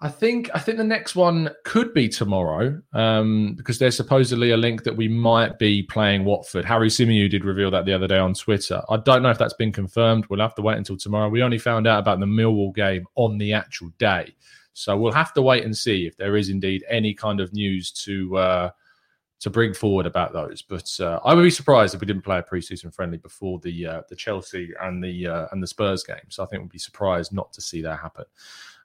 I 0.00 0.08
think 0.08 0.50
I 0.52 0.58
think 0.58 0.76
the 0.76 0.84
next 0.84 1.14
one 1.14 1.50
could 1.64 1.94
be 1.94 2.08
tomorrow 2.08 2.80
um, 2.92 3.54
because 3.56 3.78
there's 3.78 3.96
supposedly 3.96 4.50
a 4.50 4.56
link 4.56 4.82
that 4.82 4.96
we 4.96 5.06
might 5.08 5.58
be 5.58 5.84
playing 5.84 6.24
Watford. 6.24 6.64
Harry 6.64 6.88
Symeou 6.88 7.30
did 7.30 7.44
reveal 7.44 7.70
that 7.70 7.84
the 7.84 7.94
other 7.94 8.08
day 8.08 8.18
on 8.18 8.34
Twitter. 8.34 8.82
I 8.90 8.96
don't 8.98 9.22
know 9.22 9.30
if 9.30 9.38
that's 9.38 9.54
been 9.54 9.72
confirmed. 9.72 10.26
We'll 10.26 10.40
have 10.40 10.56
to 10.56 10.62
wait 10.62 10.78
until 10.78 10.96
tomorrow. 10.96 11.28
We 11.28 11.42
only 11.42 11.58
found 11.58 11.86
out 11.86 12.00
about 12.00 12.18
the 12.18 12.26
Millwall 12.26 12.74
game 12.74 13.06
on 13.14 13.38
the 13.38 13.52
actual 13.52 13.90
day, 13.98 14.34
so 14.72 14.96
we'll 14.96 15.12
have 15.12 15.32
to 15.34 15.42
wait 15.42 15.64
and 15.64 15.76
see 15.76 16.06
if 16.06 16.16
there 16.16 16.36
is 16.36 16.48
indeed 16.48 16.84
any 16.88 17.14
kind 17.14 17.40
of 17.40 17.52
news 17.52 17.92
to 17.92 18.36
uh, 18.36 18.70
to 19.40 19.48
bring 19.50 19.72
forward 19.72 20.06
about 20.06 20.32
those. 20.32 20.60
But 20.60 20.90
uh, 21.00 21.20
I 21.24 21.34
would 21.34 21.44
be 21.44 21.50
surprised 21.50 21.94
if 21.94 22.00
we 22.00 22.06
didn't 22.06 22.22
play 22.22 22.38
a 22.38 22.42
preseason 22.42 22.92
friendly 22.92 23.18
before 23.18 23.60
the 23.60 23.86
uh, 23.86 24.02
the 24.08 24.16
Chelsea 24.16 24.70
and 24.82 25.02
the 25.02 25.28
uh, 25.28 25.46
and 25.52 25.62
the 25.62 25.68
Spurs 25.68 26.02
game. 26.02 26.30
So 26.30 26.42
I 26.42 26.46
think 26.46 26.62
we'd 26.62 26.72
be 26.72 26.78
surprised 26.78 27.32
not 27.32 27.52
to 27.52 27.60
see 27.60 27.80
that 27.82 28.00
happen. 28.00 28.24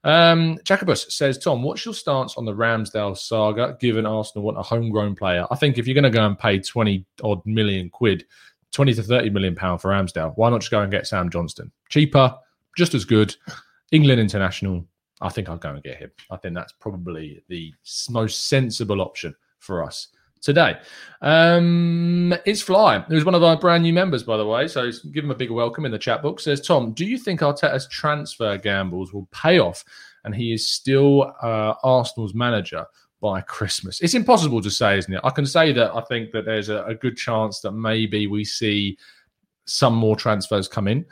Um, 0.04 0.58
Jacobus 0.64 1.14
says, 1.14 1.38
Tom, 1.38 1.62
what's 1.62 1.84
your 1.86 1.94
stance 1.94 2.38
on 2.38 2.46
the 2.46 2.54
Ramsdale 2.54 3.18
saga, 3.18 3.78
given 3.80 4.06
Arsenal 4.06 4.46
want 4.46 4.58
a 4.58 4.64
homegrown 4.64 5.16
player? 5.16 5.46
I 5.52 5.56
think 5.56 5.78
if 5.78 5.88
you're 5.88 5.94
going 5.94 6.04
to 6.04 6.10
go 6.10 6.26
and 6.26 6.38
pay 6.38 6.60
20 6.60 7.06
odd 7.24 7.46
million 7.46 7.90
quid, 7.90 8.26
20 8.72 8.94
to 8.94 9.04
30 9.04 9.30
million 9.32 9.56
pound 9.56 9.82
for 9.82 9.92
Ramsdale, 9.92 10.34
why 10.36 10.50
not 10.50 10.62
just 10.62 10.72
go 10.72 10.82
and 10.82 10.92
get 10.92 11.08
Sam 11.08 11.30
Johnstone? 11.30 11.72
Cheaper, 11.90 12.36
just 12.78 12.94
as 12.94 13.06
good. 13.06 13.36
England 13.92 14.22
international. 14.22 14.86
I 15.22 15.30
think 15.30 15.50
I'll 15.50 15.58
go 15.58 15.72
and 15.72 15.84
get 15.84 15.98
him. 15.98 16.12
I 16.32 16.38
think 16.38 16.56
that's 16.56 16.72
probably 16.74 17.44
the 17.50 17.74
most 18.10 18.48
sensible 18.48 19.02
option 19.02 19.36
for 19.60 19.84
us 19.84 20.08
today. 20.42 20.78
Um, 21.22 22.34
it's 22.46 22.62
Fly, 22.62 23.00
who's 23.00 23.26
one 23.26 23.36
of 23.36 23.44
our 23.44 23.58
brand 23.58 23.84
new 23.84 23.94
members, 23.94 24.24
by 24.24 24.38
the 24.38 24.46
way. 24.46 24.68
So 24.68 24.90
give 25.12 25.24
him 25.24 25.32
a 25.32 25.36
big 25.36 25.52
welcome 25.52 25.86
in 25.86 25.92
the 25.92 26.00
chat 26.00 26.22
book. 26.22 26.40
Says, 26.40 26.62
Tom, 26.62 26.94
do 26.94 27.06
you 27.06 27.18
think 27.18 27.42
Arteta's 27.42 27.88
transfer 27.88 28.58
gambles 28.58 29.14
will 29.14 29.28
pay 29.32 29.60
off 29.60 29.84
and 30.24 30.34
he 30.34 30.54
is 30.54 30.68
still 30.68 31.34
uh, 31.42 31.74
Arsenal's 31.84 32.34
manager? 32.34 32.86
By 33.22 33.42
Christmas, 33.42 34.00
it's 34.00 34.14
impossible 34.14 34.62
to 34.62 34.72
say, 34.72 34.98
isn't 34.98 35.14
it? 35.14 35.20
I 35.26 35.30
can 35.30 35.46
say 35.46 35.74
that 35.74 35.94
I 35.94 36.00
think 36.00 36.32
that 36.32 36.46
there's 36.46 36.70
a, 36.70 36.86
a 36.86 36.96
good 36.96 37.18
chance 37.18 37.60
that 37.60 37.74
maybe 37.74 38.28
we 38.28 38.46
see 38.46 38.98
some 39.66 39.94
more 39.94 40.16
transfers 40.16 40.70
come 40.70 40.88
in, 40.88 41.06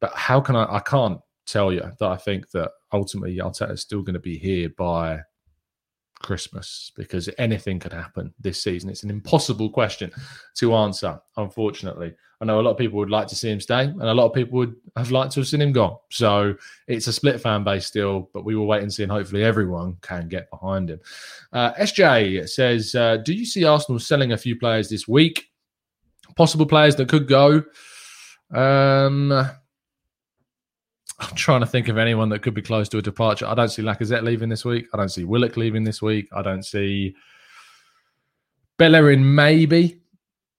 but 0.00 0.14
how 0.14 0.40
can 0.40 0.56
I? 0.56 0.76
I 0.76 0.80
can't 0.80 1.20
tell 1.46 1.74
you 1.74 1.82
that 1.98 2.08
I 2.08 2.16
think 2.16 2.50
that 2.52 2.70
ultimately 2.92 3.36
Arteta 3.36 3.72
is 3.72 3.82
still 3.82 4.00
going 4.00 4.14
to 4.14 4.18
be 4.20 4.38
here 4.38 4.70
by 4.70 5.20
Christmas 6.20 6.92
because 6.96 7.28
anything 7.38 7.78
could 7.78 7.92
happen 7.92 8.32
this 8.40 8.62
season. 8.62 8.90
It's 8.90 9.02
an 9.02 9.10
impossible 9.10 9.70
question 9.70 10.10
to 10.56 10.74
answer, 10.74 11.20
unfortunately. 11.36 12.14
I 12.40 12.44
know 12.44 12.60
a 12.60 12.62
lot 12.62 12.72
of 12.72 12.78
people 12.78 12.98
would 12.98 13.10
like 13.10 13.28
to 13.28 13.34
see 13.34 13.50
him 13.50 13.60
stay, 13.60 13.84
and 13.84 14.02
a 14.02 14.12
lot 14.12 14.26
of 14.26 14.34
people 14.34 14.58
would 14.58 14.76
have 14.96 15.10
liked 15.10 15.32
to 15.32 15.40
have 15.40 15.48
seen 15.48 15.62
him 15.62 15.72
gone. 15.72 15.96
So 16.10 16.54
it's 16.86 17.06
a 17.06 17.12
split 17.12 17.40
fan 17.40 17.64
base 17.64 17.86
still, 17.86 18.28
but 18.34 18.44
we 18.44 18.54
will 18.54 18.66
wait 18.66 18.82
and 18.82 18.92
see, 18.92 19.04
and 19.04 19.12
hopefully 19.12 19.42
everyone 19.42 19.96
can 20.02 20.28
get 20.28 20.50
behind 20.50 20.90
him. 20.90 21.00
Uh, 21.52 21.72
SJ 21.74 22.48
says, 22.48 22.94
uh, 22.94 23.16
Do 23.18 23.32
you 23.32 23.46
see 23.46 23.64
Arsenal 23.64 23.98
selling 23.98 24.32
a 24.32 24.38
few 24.38 24.58
players 24.58 24.88
this 24.88 25.08
week? 25.08 25.46
Possible 26.36 26.66
players 26.66 26.96
that 26.96 27.08
could 27.08 27.26
go. 27.26 27.62
Um, 28.52 29.32
I'm 31.18 31.34
trying 31.34 31.60
to 31.60 31.66
think 31.66 31.88
of 31.88 31.96
anyone 31.96 32.28
that 32.28 32.42
could 32.42 32.54
be 32.54 32.62
close 32.62 32.88
to 32.90 32.98
a 32.98 33.02
departure. 33.02 33.46
I 33.46 33.54
don't 33.54 33.70
see 33.70 33.82
Lacazette 33.82 34.22
leaving 34.22 34.48
this 34.48 34.64
week. 34.64 34.86
I 34.92 34.98
don't 34.98 35.08
see 35.08 35.24
Willock 35.24 35.56
leaving 35.56 35.82
this 35.82 36.02
week. 36.02 36.28
I 36.32 36.42
don't 36.42 36.62
see 36.62 37.14
Bellerin 38.76 39.34
maybe 39.34 40.00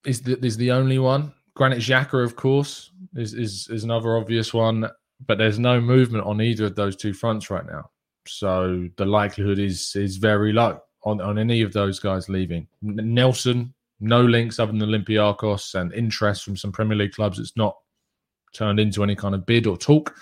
is 0.06 0.22
the, 0.22 0.44
is 0.44 0.58
the 0.58 0.72
only 0.72 0.98
one. 0.98 1.34
Granit 1.54 1.80
Xhaka, 1.80 2.24
of 2.24 2.36
course, 2.36 2.92
is, 3.16 3.34
is 3.34 3.68
is 3.70 3.84
another 3.84 4.18
obvious 4.18 4.54
one, 4.54 4.88
but 5.26 5.38
there's 5.38 5.60
no 5.60 5.80
movement 5.82 6.26
on 6.26 6.42
either 6.42 6.66
of 6.66 6.76
those 6.76 6.96
two 6.96 7.14
fronts 7.14 7.50
right 7.50 7.66
now. 7.66 7.90
So 8.28 8.88
the 8.98 9.06
likelihood 9.06 9.60
is 9.60 9.96
is 9.96 10.18
very 10.18 10.54
low 10.54 10.82
on, 11.04 11.22
on 11.22 11.38
any 11.38 11.62
of 11.62 11.74
those 11.74 12.00
guys 12.00 12.30
leaving. 12.30 12.68
Nelson, 12.82 13.74
no 14.00 14.22
links 14.22 14.60
other 14.60 14.72
than 14.72 14.82
Olympiacos 14.82 15.76
and 15.76 15.94
interest 15.94 16.44
from 16.44 16.58
some 16.58 16.72
Premier 16.72 16.98
League 16.98 17.14
clubs. 17.14 17.40
It's 17.40 17.58
not 17.58 17.78
turned 18.54 18.80
into 18.80 19.04
any 19.04 19.16
kind 19.16 19.36
of 19.36 19.46
bid 19.46 19.68
or 19.68 19.78
talk. 19.78 20.16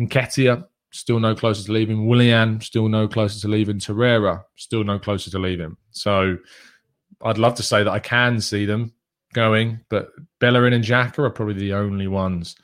Nketiah, 0.00 0.66
still 0.90 1.20
no 1.20 1.34
closer 1.34 1.64
to 1.64 1.72
leaving. 1.72 2.06
Willian, 2.06 2.60
still 2.60 2.88
no 2.88 3.08
closer 3.08 3.40
to 3.40 3.48
leaving. 3.48 3.78
Torreira, 3.78 4.42
still 4.56 4.84
no 4.84 4.98
closer 4.98 5.30
to 5.30 5.38
leaving. 5.38 5.76
So 5.90 6.38
I'd 7.22 7.38
love 7.38 7.54
to 7.56 7.62
say 7.62 7.82
that 7.82 7.90
I 7.90 7.98
can 7.98 8.40
see 8.40 8.64
them 8.64 8.92
going, 9.32 9.80
but 9.88 10.10
Bellerin 10.40 10.72
and 10.72 10.84
Xhaka 10.84 11.20
are 11.20 11.30
probably 11.30 11.54
the 11.54 11.74
only 11.74 12.08
ones. 12.08 12.56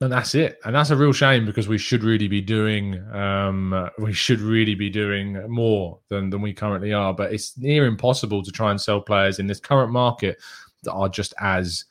And 0.00 0.10
that's 0.10 0.34
it. 0.34 0.58
And 0.64 0.74
that's 0.74 0.90
a 0.90 0.96
real 0.96 1.12
shame 1.12 1.46
because 1.46 1.68
we 1.68 1.78
should 1.78 2.02
really 2.02 2.26
be 2.26 2.40
doing 2.40 2.98
um, 3.12 3.88
we 3.98 4.12
should 4.12 4.40
really 4.40 4.74
be 4.74 4.90
doing 4.90 5.48
more 5.48 6.00
than, 6.08 6.28
than 6.28 6.42
we 6.42 6.52
currently 6.52 6.92
are. 6.92 7.14
But 7.14 7.32
it's 7.32 7.56
near 7.56 7.86
impossible 7.86 8.42
to 8.42 8.50
try 8.50 8.72
and 8.72 8.80
sell 8.80 9.00
players 9.00 9.38
in 9.38 9.46
this 9.46 9.60
current 9.60 9.92
market 9.92 10.38
that 10.82 10.92
are 10.92 11.08
just 11.08 11.34
as 11.38 11.84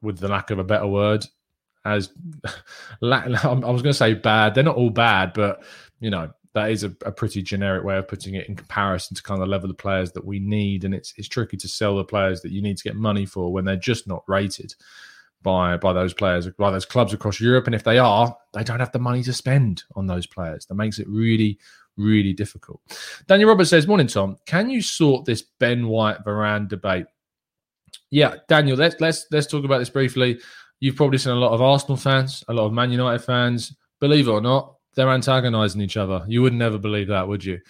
with 0.00 0.18
the 0.18 0.28
lack 0.28 0.50
of 0.50 0.58
a 0.58 0.64
better 0.64 0.86
word, 0.86 1.26
as 1.84 2.10
I 3.02 3.26
was 3.26 3.82
going 3.82 3.84
to 3.84 3.94
say 3.94 4.14
bad. 4.14 4.54
They're 4.54 4.64
not 4.64 4.76
all 4.76 4.90
bad, 4.90 5.32
but 5.32 5.62
you 6.00 6.10
know 6.10 6.30
that 6.54 6.70
is 6.70 6.84
a, 6.84 6.94
a, 7.06 7.12
pretty 7.12 7.42
generic 7.42 7.82
way 7.82 7.96
of 7.96 8.08
putting 8.08 8.34
it 8.34 8.46
in 8.46 8.54
comparison 8.54 9.16
to 9.16 9.22
kind 9.22 9.40
of 9.40 9.46
the 9.46 9.50
level 9.50 9.70
of 9.70 9.78
players 9.78 10.12
that 10.12 10.24
we 10.24 10.38
need. 10.38 10.84
And 10.84 10.94
it's 10.94 11.14
it's 11.16 11.28
tricky 11.28 11.56
to 11.56 11.68
sell 11.68 11.96
the 11.96 12.04
players 12.04 12.42
that 12.42 12.52
you 12.52 12.60
need 12.60 12.76
to 12.76 12.84
get 12.84 12.96
money 12.96 13.26
for 13.26 13.52
when 13.52 13.64
they're 13.64 13.76
just 13.76 14.06
not 14.06 14.22
rated 14.26 14.74
by 15.42 15.76
by 15.76 15.92
those 15.92 16.14
players 16.14 16.48
by 16.58 16.70
those 16.70 16.84
clubs 16.84 17.12
across 17.12 17.40
Europe. 17.40 17.66
And 17.66 17.74
if 17.74 17.84
they 17.84 17.98
are, 17.98 18.36
they 18.52 18.64
don't 18.64 18.80
have 18.80 18.92
the 18.92 18.98
money 18.98 19.22
to 19.22 19.32
spend 19.32 19.84
on 19.96 20.06
those 20.06 20.26
players. 20.26 20.66
That 20.66 20.74
makes 20.74 20.98
it 20.98 21.08
really 21.08 21.58
really 21.96 22.32
difficult. 22.32 22.80
Daniel 23.26 23.50
Roberts 23.50 23.70
says, 23.70 23.86
"Morning, 23.86 24.06
Tom. 24.06 24.36
Can 24.46 24.70
you 24.70 24.82
sort 24.82 25.24
this 25.24 25.42
Ben 25.42 25.88
White 25.88 26.24
Varane 26.24 26.68
debate?" 26.68 27.06
Yeah, 28.10 28.36
Daniel. 28.48 28.76
Let's 28.76 29.00
let's 29.00 29.26
let's 29.30 29.46
talk 29.46 29.64
about 29.64 29.78
this 29.78 29.90
briefly. 29.90 30.40
You've 30.82 30.96
probably 30.96 31.18
seen 31.18 31.34
a 31.34 31.36
lot 31.36 31.52
of 31.52 31.62
Arsenal 31.62 31.96
fans, 31.96 32.42
a 32.48 32.52
lot 32.52 32.66
of 32.66 32.72
Man 32.72 32.90
United 32.90 33.20
fans. 33.20 33.72
Believe 34.00 34.26
it 34.26 34.32
or 34.32 34.40
not, 34.40 34.78
they're 34.96 35.08
antagonising 35.10 35.80
each 35.80 35.96
other. 35.96 36.24
You 36.26 36.42
would 36.42 36.54
never 36.54 36.76
believe 36.76 37.06
that, 37.06 37.28
would 37.28 37.44
you? 37.44 37.60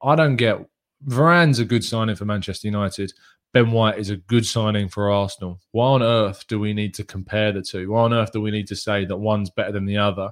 I 0.00 0.14
don't 0.14 0.36
get. 0.36 0.64
Varane's 1.04 1.58
a 1.58 1.64
good 1.64 1.82
signing 1.82 2.14
for 2.14 2.26
Manchester 2.26 2.68
United. 2.68 3.12
Ben 3.52 3.72
White 3.72 3.98
is 3.98 4.10
a 4.10 4.18
good 4.18 4.46
signing 4.46 4.88
for 4.88 5.10
Arsenal. 5.10 5.58
Why 5.72 5.86
on 5.86 6.02
earth 6.04 6.46
do 6.46 6.60
we 6.60 6.72
need 6.72 6.94
to 6.94 7.02
compare 7.02 7.50
the 7.50 7.60
two? 7.60 7.90
Why 7.90 8.02
on 8.02 8.14
earth 8.14 8.30
do 8.30 8.40
we 8.40 8.52
need 8.52 8.68
to 8.68 8.76
say 8.76 9.04
that 9.04 9.16
one's 9.16 9.50
better 9.50 9.72
than 9.72 9.84
the 9.84 9.96
other? 9.96 10.30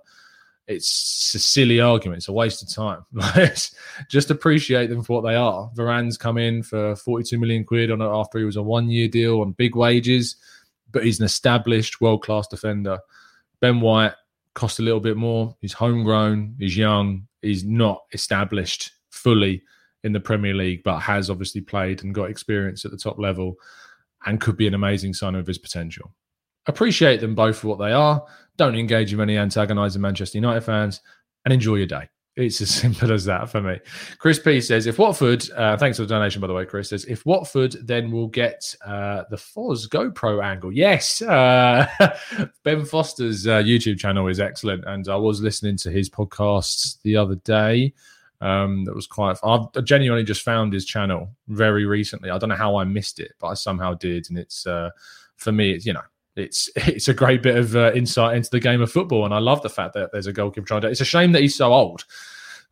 It's 0.69 1.35
a 1.35 1.41
silly 1.41 1.81
argument. 1.81 2.19
It's 2.19 2.29
a 2.29 2.33
waste 2.33 2.63
of 2.63 2.73
time. 2.73 3.05
Just 4.09 4.31
appreciate 4.31 4.91
them 4.91 5.03
for 5.03 5.21
what 5.21 5.29
they 5.29 5.35
are. 5.35 5.73
Varane's 5.75 6.17
come 6.17 6.39
in 6.39 6.63
for 6.63 6.95
42 6.95 7.37
million 7.37 7.65
quid 7.65 7.91
on 7.91 8.01
after 8.01 8.39
he 8.39 8.45
was 8.45 8.55
a 8.55 8.63
one 8.63 8.89
year 8.89 9.09
deal 9.09 9.41
on 9.41 9.51
big 9.51 9.75
wages 9.75 10.37
but 10.91 11.05
he's 11.05 11.21
an 11.21 11.27
established 11.27 12.01
world 12.01 12.23
class 12.23 12.47
defender. 12.47 12.99
Ben 13.61 13.81
White 13.81 14.15
costs 14.55 14.79
a 14.79 14.83
little 14.83 15.01
bit 15.01 15.17
more. 15.17 15.57
He's 15.61 15.73
homegrown. 15.73 16.57
He's 16.59 16.77
young. 16.77 17.27
He's 17.43 17.65
not 17.65 18.03
established 18.13 18.93
fully 19.11 19.63
in 20.05 20.13
the 20.13 20.21
Premier 20.21 20.55
League, 20.55 20.83
but 20.85 21.01
has 21.01 21.31
obviously 21.31 21.61
played 21.61 22.03
and 22.03 22.15
got 22.15 22.31
experience 22.31 22.85
at 22.85 22.91
the 22.91 22.97
top 22.97 23.19
level 23.19 23.57
and 24.27 24.41
could 24.41 24.57
be 24.57 24.67
an 24.67 24.75
amazing 24.75 25.15
sign 25.15 25.35
of 25.35 25.47
his 25.47 25.59
potential. 25.59 26.13
Appreciate 26.67 27.21
them 27.21 27.35
both 27.35 27.59
for 27.59 27.69
what 27.69 27.79
they 27.79 27.93
are. 27.93 28.25
Don't 28.57 28.75
engage 28.77 29.13
in 29.13 29.21
any 29.21 29.39
antagonising 29.39 30.03
Manchester 30.03 30.39
United 30.39 30.63
fans 30.63 31.01
and 31.45 31.55
enjoy 31.55 31.77
your 31.77 31.87
day. 31.87 32.09
It's 32.39 32.61
as 32.61 32.71
simple 32.75 33.13
as 33.13 33.25
that 33.25 33.51
for 33.51 33.61
me. 33.61 33.79
Chris 34.19 34.39
P 34.39 34.61
says, 34.61 34.87
if 34.87 34.99
Watford, 34.99 35.45
uh, 35.57 35.77
thanks 35.77 35.99
for 35.99 36.05
the 36.05 36.09
donation, 36.09 36.41
by 36.41 36.47
the 36.47 36.55
way, 36.55 36.65
Chris 36.65 36.91
says, 36.91 37.05
if 37.07 37.27
Watford 37.27 37.73
then 37.85 38.13
will 38.13 38.29
get 38.29 38.75
uh, 38.87 39.25
the 39.29 39.37
Foz 39.37 39.89
GoPro 39.89 40.43
angle. 40.43 40.73
Yes. 40.73 41.21
Uh, 41.21 41.89
ben 42.63 42.85
Foster's 42.85 43.47
uh, 43.47 43.59
YouTube 43.59 43.99
channel 43.99 44.29
is 44.29 44.39
excellent. 44.39 44.85
And 44.87 45.09
I 45.09 45.17
was 45.17 45.41
listening 45.41 45.77
to 45.79 45.91
his 45.91 46.09
podcasts 46.09 47.03
the 47.03 47.17
other 47.17 47.35
day. 47.37 47.93
Um, 48.41 48.85
that 48.85 48.95
was 48.95 49.09
quite, 49.09 49.37
I 49.43 49.67
genuinely 49.83 50.23
just 50.23 50.43
found 50.43 50.73
his 50.73 50.85
channel 50.85 51.29
very 51.49 51.87
recently. 51.87 52.31
I 52.31 52.39
don't 52.39 52.51
know 52.51 52.55
how 52.55 52.77
I 52.77 52.85
missed 52.85 53.19
it, 53.19 53.33
but 53.41 53.49
I 53.49 53.55
somehow 53.55 53.95
did. 53.95 54.29
And 54.31 54.39
it's, 54.39 54.65
uh, 54.65 54.91
for 55.35 55.51
me, 55.51 55.73
it's, 55.73 55.85
you 55.85 55.93
know, 55.93 56.03
it's 56.39 56.71
it's 56.77 57.09
a 57.09 57.15
great 57.15 57.43
bit 57.43 57.57
of 57.57 57.77
uh, 57.77 57.93
insight 57.93 58.37
into 58.37 58.51
the 58.51 58.61
game 58.61 58.81
of 58.81 58.91
football, 58.91 59.25
and 59.25 59.35
I 59.35 59.39
love 59.39 59.63
the 59.63 59.69
fact 59.69 59.95
that 59.95 60.11
there's 60.13 60.27
a 60.27 60.33
goalkeeper 60.33 60.67
trying 60.67 60.83
to. 60.83 60.89
It's 60.89 61.01
a 61.01 61.07
shame 61.07 61.33
that 61.33 61.43
he's 61.43 61.57
so 61.57 61.73
old. 61.73 62.05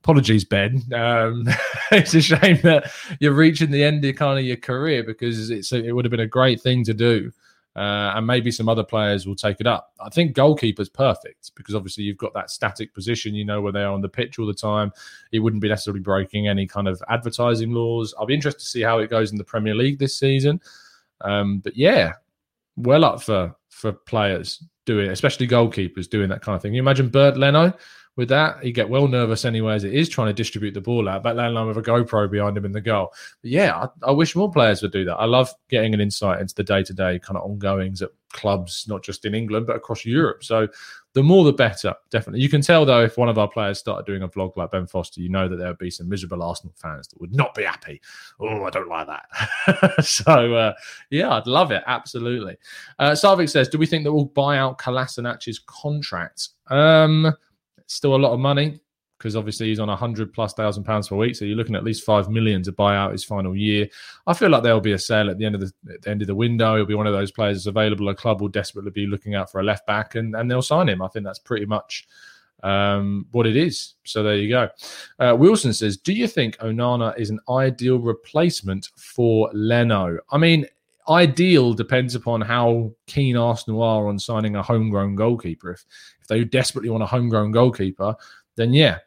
Apologies, 0.03 0.45
Ben. 0.45 0.83
Um, 0.95 1.49
it's 1.91 2.15
a 2.15 2.21
shame 2.21 2.61
that 2.63 2.93
you're 3.19 3.33
reaching 3.33 3.71
the 3.71 3.83
end 3.83 4.05
of 4.05 4.15
kind 4.17 4.39
of 4.39 4.45
your 4.45 4.57
career 4.57 5.03
because 5.03 5.51
it's 5.51 5.73
a, 5.73 5.85
it 5.85 5.93
would 5.93 6.05
have 6.05 6.11
been 6.11 6.21
a 6.21 6.27
great 6.27 6.61
thing 6.61 6.85
to 6.85 6.95
do, 6.95 7.33
uh, 7.75 8.13
and 8.15 8.27
maybe 8.27 8.51
some 8.51 8.69
other 8.69 8.85
players 8.85 9.27
will 9.27 9.35
take 9.35 9.61
it 9.61 9.67
up. 9.67 9.93
I 10.01 10.11
think 10.11 10.37
goalkeeper's 10.37 10.89
perfect 10.89 11.53
because 11.57 11.75
obviously 11.75 12.05
you've 12.05 12.19
got 12.19 12.35
that 12.35 12.51
static 12.51 12.95
position. 12.95 13.35
You 13.35 13.45
know 13.45 13.61
where 13.61 13.73
they 13.73 13.83
are 13.83 13.93
on 13.93 14.01
the 14.01 14.09
pitch 14.09 14.39
all 14.39 14.47
the 14.47 14.55
time. 14.55 14.93
It 15.33 15.41
wouldn't 15.41 15.63
be 15.63 15.69
necessarily 15.69 16.01
breaking 16.01 16.47
any 16.47 16.67
kind 16.67 16.87
of 16.87 17.03
advertising 17.09 17.73
laws. 17.73 18.15
I'll 18.19 18.27
be 18.27 18.35
interested 18.35 18.61
to 18.61 18.67
see 18.67 18.83
how 18.83 18.99
it 18.99 19.11
goes 19.11 19.33
in 19.33 19.39
the 19.39 19.45
Premier 19.45 19.75
League 19.75 19.99
this 19.99 20.17
season. 20.17 20.61
Um, 21.23 21.59
but 21.59 21.77
yeah, 21.77 22.13
well 22.77 23.05
up 23.05 23.23
for 23.23 23.56
for 23.77 23.93
players 23.93 24.65
doing, 24.87 25.11
especially 25.11 25.47
goalkeepers 25.47 26.09
doing 26.09 26.31
that 26.31 26.41
kind 26.41 26.57
of 26.57 26.63
thing. 26.63 26.73
You 26.73 26.81
imagine 26.81 27.11
Bert 27.11 27.37
Leno 27.37 27.75
with 28.17 28.31
that, 28.31 28.63
he 28.63 28.73
get 28.73 28.89
well 28.89 29.07
nervous 29.07 29.45
anyway 29.45 29.75
as 29.75 29.85
it 29.85 29.95
is 29.95 30.09
trying 30.09 30.29
to 30.29 30.33
distribute 30.33 30.73
the 30.73 30.81
ball 30.81 31.09
out. 31.09 31.23
But 31.23 31.37
Leno 31.37 31.69
with 31.69 31.77
a 31.77 31.83
GoPro 31.83 32.31
behind 32.31 32.57
him 32.57 32.65
in 32.65 32.73
the 32.73 32.81
goal. 32.81 33.13
But 33.43 33.51
yeah, 33.51 33.77
I, 33.77 34.09
I 34.09 34.11
wish 34.11 34.35
more 34.35 34.51
players 34.51 34.83
would 34.83 34.93
do 34.93 35.05
that. 35.05 35.17
I 35.17 35.27
love 35.27 35.53
getting 35.69 35.93
an 35.93 36.01
insight 36.01 36.41
into 36.41 36.55
the 36.55 36.65
day 36.65 36.83
to 36.83 36.95
day 36.95 37.19
kind 37.19 37.37
of 37.37 37.45
ongoings 37.45 38.01
at 38.01 38.11
clubs, 38.33 38.87
not 38.89 39.03
just 39.03 39.25
in 39.25 39.35
England 39.35 39.67
but 39.67 39.77
across 39.77 40.05
Europe. 40.05 40.45
So 40.45 40.67
the 41.13 41.23
more 41.23 41.45
the 41.45 41.53
better, 41.53 41.95
definitely. 42.11 42.41
You 42.41 42.49
can 42.49 42.63
tell 42.63 42.85
though 42.85 43.03
if 43.03 43.19
one 43.19 43.29
of 43.29 43.39
our 43.39 43.49
players 43.49 43.79
started 43.79 44.07
doing 44.07 44.23
a 44.23 44.29
vlog 44.29 44.57
like 44.57 44.71
Ben 44.71 44.87
Foster, 44.87 45.21
you 45.21 45.29
know 45.29 45.49
that 45.49 45.57
there 45.57 45.69
would 45.69 45.79
be 45.79 45.91
some 45.91 46.09
miserable 46.09 46.43
Arsenal 46.43 46.75
fans 46.77 47.09
that 47.09 47.21
would 47.21 47.35
not 47.35 47.55
be 47.55 47.65
happy. 47.65 48.01
Oh, 48.41 48.65
I 48.65 48.71
don't 48.71 48.89
like 48.89 49.09
that. 49.09 50.05
so 50.05 50.55
uh, 50.55 50.73
yeah, 51.11 51.35
I'd 51.35 51.47
love 51.47 51.71
it 51.71 51.83
absolutely. 51.87 52.57
Uh, 52.99 53.13
Sarvik 53.13 53.51
says, 53.51 53.69
"Do 53.69 53.79
we 53.79 53.87
think 53.87 54.05
that 54.05 54.13
we'll 54.13 54.25
buy 54.25 54.59
out 54.59 54.79
Kolasinac's 54.79 55.59
contract?" 55.61 56.49
Um, 56.69 57.33
still 57.87 58.15
a 58.15 58.17
lot 58.17 58.33
of 58.33 58.41
money 58.41 58.81
because 59.19 59.37
obviously 59.37 59.69
he's 59.69 59.81
on 59.81 59.89
a 59.89 59.97
hundred 59.97 60.33
plus 60.33 60.53
thousand 60.53 60.85
pounds 60.85 61.09
per 61.09 61.17
week. 61.17 61.37
So 61.37 61.45
you're 61.45 61.57
looking 61.57 61.75
at, 61.75 61.85
least 61.85 62.05
five 62.05 62.29
million 62.29 62.63
to 62.65 62.73
buy 62.73 62.97
out 62.97 63.13
his 63.13 63.25
final 63.25 63.57
year. 63.57 63.89
I 64.27 64.35
feel 64.35 64.51
like 64.51 64.63
there'll 64.63 64.81
be 64.81 64.93
a 64.93 64.99
sale 64.99 65.31
at 65.31 65.39
the 65.39 65.45
end 65.45 65.55
of 65.55 65.61
the, 65.63 65.73
the 65.85 66.11
end 66.11 66.21
of 66.21 66.29
the 66.29 66.35
window. 66.35 66.77
He'll 66.77 66.87
be 66.87 66.95
one 66.95 67.07
of 67.07 67.13
those 67.13 67.31
players 67.31 67.59
that's 67.59 67.67
available. 67.67 68.09
A 68.09 68.15
club 68.15 68.41
will 68.41 68.49
desperately 68.49 68.91
be 68.91 69.07
looking 69.07 69.35
out 69.35 69.51
for 69.51 69.61
a 69.61 69.65
left 69.65 69.87
back, 69.87 70.15
and 70.15 70.35
and 70.37 70.51
they'll 70.51 70.63
sign 70.63 70.89
him. 70.89 71.03
I 71.03 71.09
think 71.09 71.25
that's 71.25 71.39
pretty 71.39 71.67
much 71.67 72.07
um, 72.63 73.27
what 73.33 73.47
it 73.47 73.57
is. 73.57 73.95
So 74.05 74.23
there 74.23 74.37
you 74.37 74.49
go. 74.49 74.69
Uh, 75.19 75.35
Wilson 75.39 75.73
says, 75.73 75.97
"Do 75.97 76.13
you 76.13 76.29
think 76.29 76.59
Onana 76.59 77.19
is 77.19 77.31
an 77.31 77.41
ideal 77.49 77.99
replacement 77.99 78.91
for 78.97 79.51
Leno?" 79.53 80.19
I 80.31 80.39
mean. 80.39 80.67
Ideal 81.09 81.73
depends 81.73 82.15
upon 82.15 82.41
how 82.41 82.93
keen 83.07 83.37
Arsenal 83.37 83.83
are 83.83 84.09
on 84.09 84.19
signing 84.19 84.57
a 84.57 84.63
homegrown 84.63 85.15
goalkeeper. 85.15 85.71
If 85.71 85.85
if 86.21 86.27
they 86.27 86.45
desperately 86.45 86.91
want 86.91 87.05
a 87.05 87.07
homegrown 87.07 87.53
goalkeeper, 87.53 88.15
then 88.57 88.73
yeah, 88.73 88.99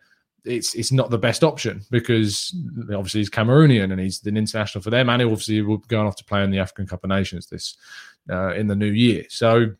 it's 0.45 0.75
it's 0.75 0.91
not 0.91 1.09
the 1.09 1.17
best 1.17 1.43
option 1.43 1.81
because 1.91 2.55
obviously 2.93 3.21
he's 3.21 3.29
Cameroonian 3.29 3.91
and 3.91 3.99
he's 3.99 4.25
an 4.25 4.37
international 4.37 4.81
for 4.81 4.89
them, 4.89 5.09
and 5.09 5.21
he 5.21 5.25
obviously 5.25 5.61
will 5.61 5.79
be 5.79 5.87
going 5.87 6.07
off 6.07 6.15
to 6.17 6.25
play 6.25 6.43
in 6.43 6.51
the 6.51 6.59
African 6.59 6.87
Cup 6.87 7.03
of 7.03 7.09
Nations 7.09 7.47
this 7.47 7.75
uh, 8.29 8.53
in 8.53 8.67
the 8.67 8.75
new 8.75 8.91
year. 8.91 9.25
So 9.29 9.71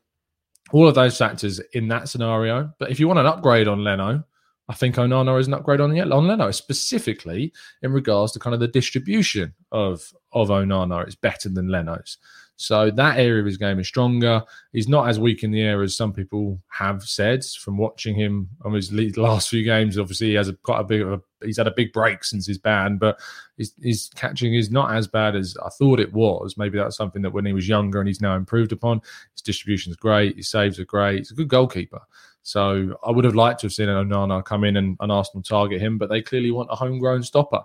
all 0.71 0.88
of 0.88 0.95
those 0.95 1.17
factors 1.17 1.60
in 1.73 1.88
that 1.88 2.10
scenario. 2.10 2.71
But 2.79 2.91
if 2.91 2.99
you 2.99 3.08
want 3.08 3.19
an 3.19 3.25
upgrade 3.25 3.67
on 3.67 3.84
Leno, 3.84 4.23
I 4.69 4.73
think 4.73 4.95
Onana 4.95 5.39
is 5.39 5.47
an 5.47 5.55
upgrade 5.55 5.82
on, 5.82 5.99
on 5.99 6.27
Leno, 6.27 6.51
specifically 6.51 7.51
in 7.82 7.91
regards 7.91 8.32
to 8.34 8.39
kind 8.39 8.53
of 8.53 8.60
the 8.60 8.67
distribution 8.67 9.53
of 9.71 10.13
of 10.32 10.49
Onana. 10.49 11.05
It's 11.05 11.15
better 11.15 11.49
than 11.49 11.69
Leno's. 11.69 12.17
So 12.55 12.91
that 12.91 13.17
area 13.17 13.39
of 13.39 13.45
his 13.45 13.55
game 13.55 13.79
is 13.79 13.88
stronger. 13.88 14.43
He's 14.73 14.89
not 14.89 15.08
as 15.08 15.17
weak 15.17 15.43
in 15.43 15.51
the 15.51 15.62
air 15.62 15.82
as 15.82 15.95
some 15.95 16.12
people 16.12 16.62
have 16.67 17.03
said 17.03 17.45
from 17.45 17.77
watching 17.77 18.15
him 18.15 18.49
on 18.65 18.73
his 18.73 18.91
last 19.17 19.47
few 19.47 19.63
games. 19.63 19.97
Obviously, 19.97 20.27
he 20.27 20.34
has 20.34 20.49
a, 20.49 20.53
quite 20.53 20.82
a 20.82 20.84
big. 20.84 21.01
A, 21.01 21.21
he's 21.41 21.58
had 21.58 21.67
a 21.67 21.73
big 21.75 21.93
break 21.93 22.23
since 22.25 22.45
his 22.45 22.58
ban, 22.58 22.97
but 22.97 23.17
his, 23.58 23.73
his 23.82 24.10
catching 24.13 24.53
is 24.53 24.69
not 24.69 24.93
as 24.93 25.08
bad 25.08 25.38
as 25.38 25.55
I 25.65 25.69
thought 25.69 26.01
it 26.01 26.13
was. 26.13 26.58
Maybe 26.58 26.77
that's 26.77 26.97
something 26.97 27.21
that 27.21 27.32
when 27.32 27.45
he 27.45 27.53
was 27.53 27.67
younger 27.67 27.99
and 27.99 28.10
he's 28.10 28.21
now 28.21 28.36
improved 28.36 28.73
upon. 28.73 29.01
His 29.34 29.41
distribution 29.41 29.91
is 29.91 29.95
great. 29.95 30.36
His 30.36 30.49
saves 30.49 30.79
are 30.79 30.86
great. 30.86 31.19
He's 31.19 31.32
a 31.32 31.36
good 31.36 31.47
goalkeeper. 31.47 32.01
So 32.43 32.97
I 33.06 33.12
would 33.12 33.25
have 33.25 33.36
liked 33.36 33.60
to 33.62 33.67
have 33.67 33.73
seen 33.73 33.89
an 33.89 34.10
Onana 34.10 34.43
come 34.43 34.63
in 34.63 34.78
and, 34.78 34.97
and 34.99 35.12
Arsenal 35.12 35.43
target 35.43 35.82
him, 35.82 35.97
but 35.97 36.10
they 36.10 36.21
clearly 36.21 36.52
want 36.52 36.69
a 36.71 36.75
homegrown 36.75 37.23
stopper, 37.23 37.62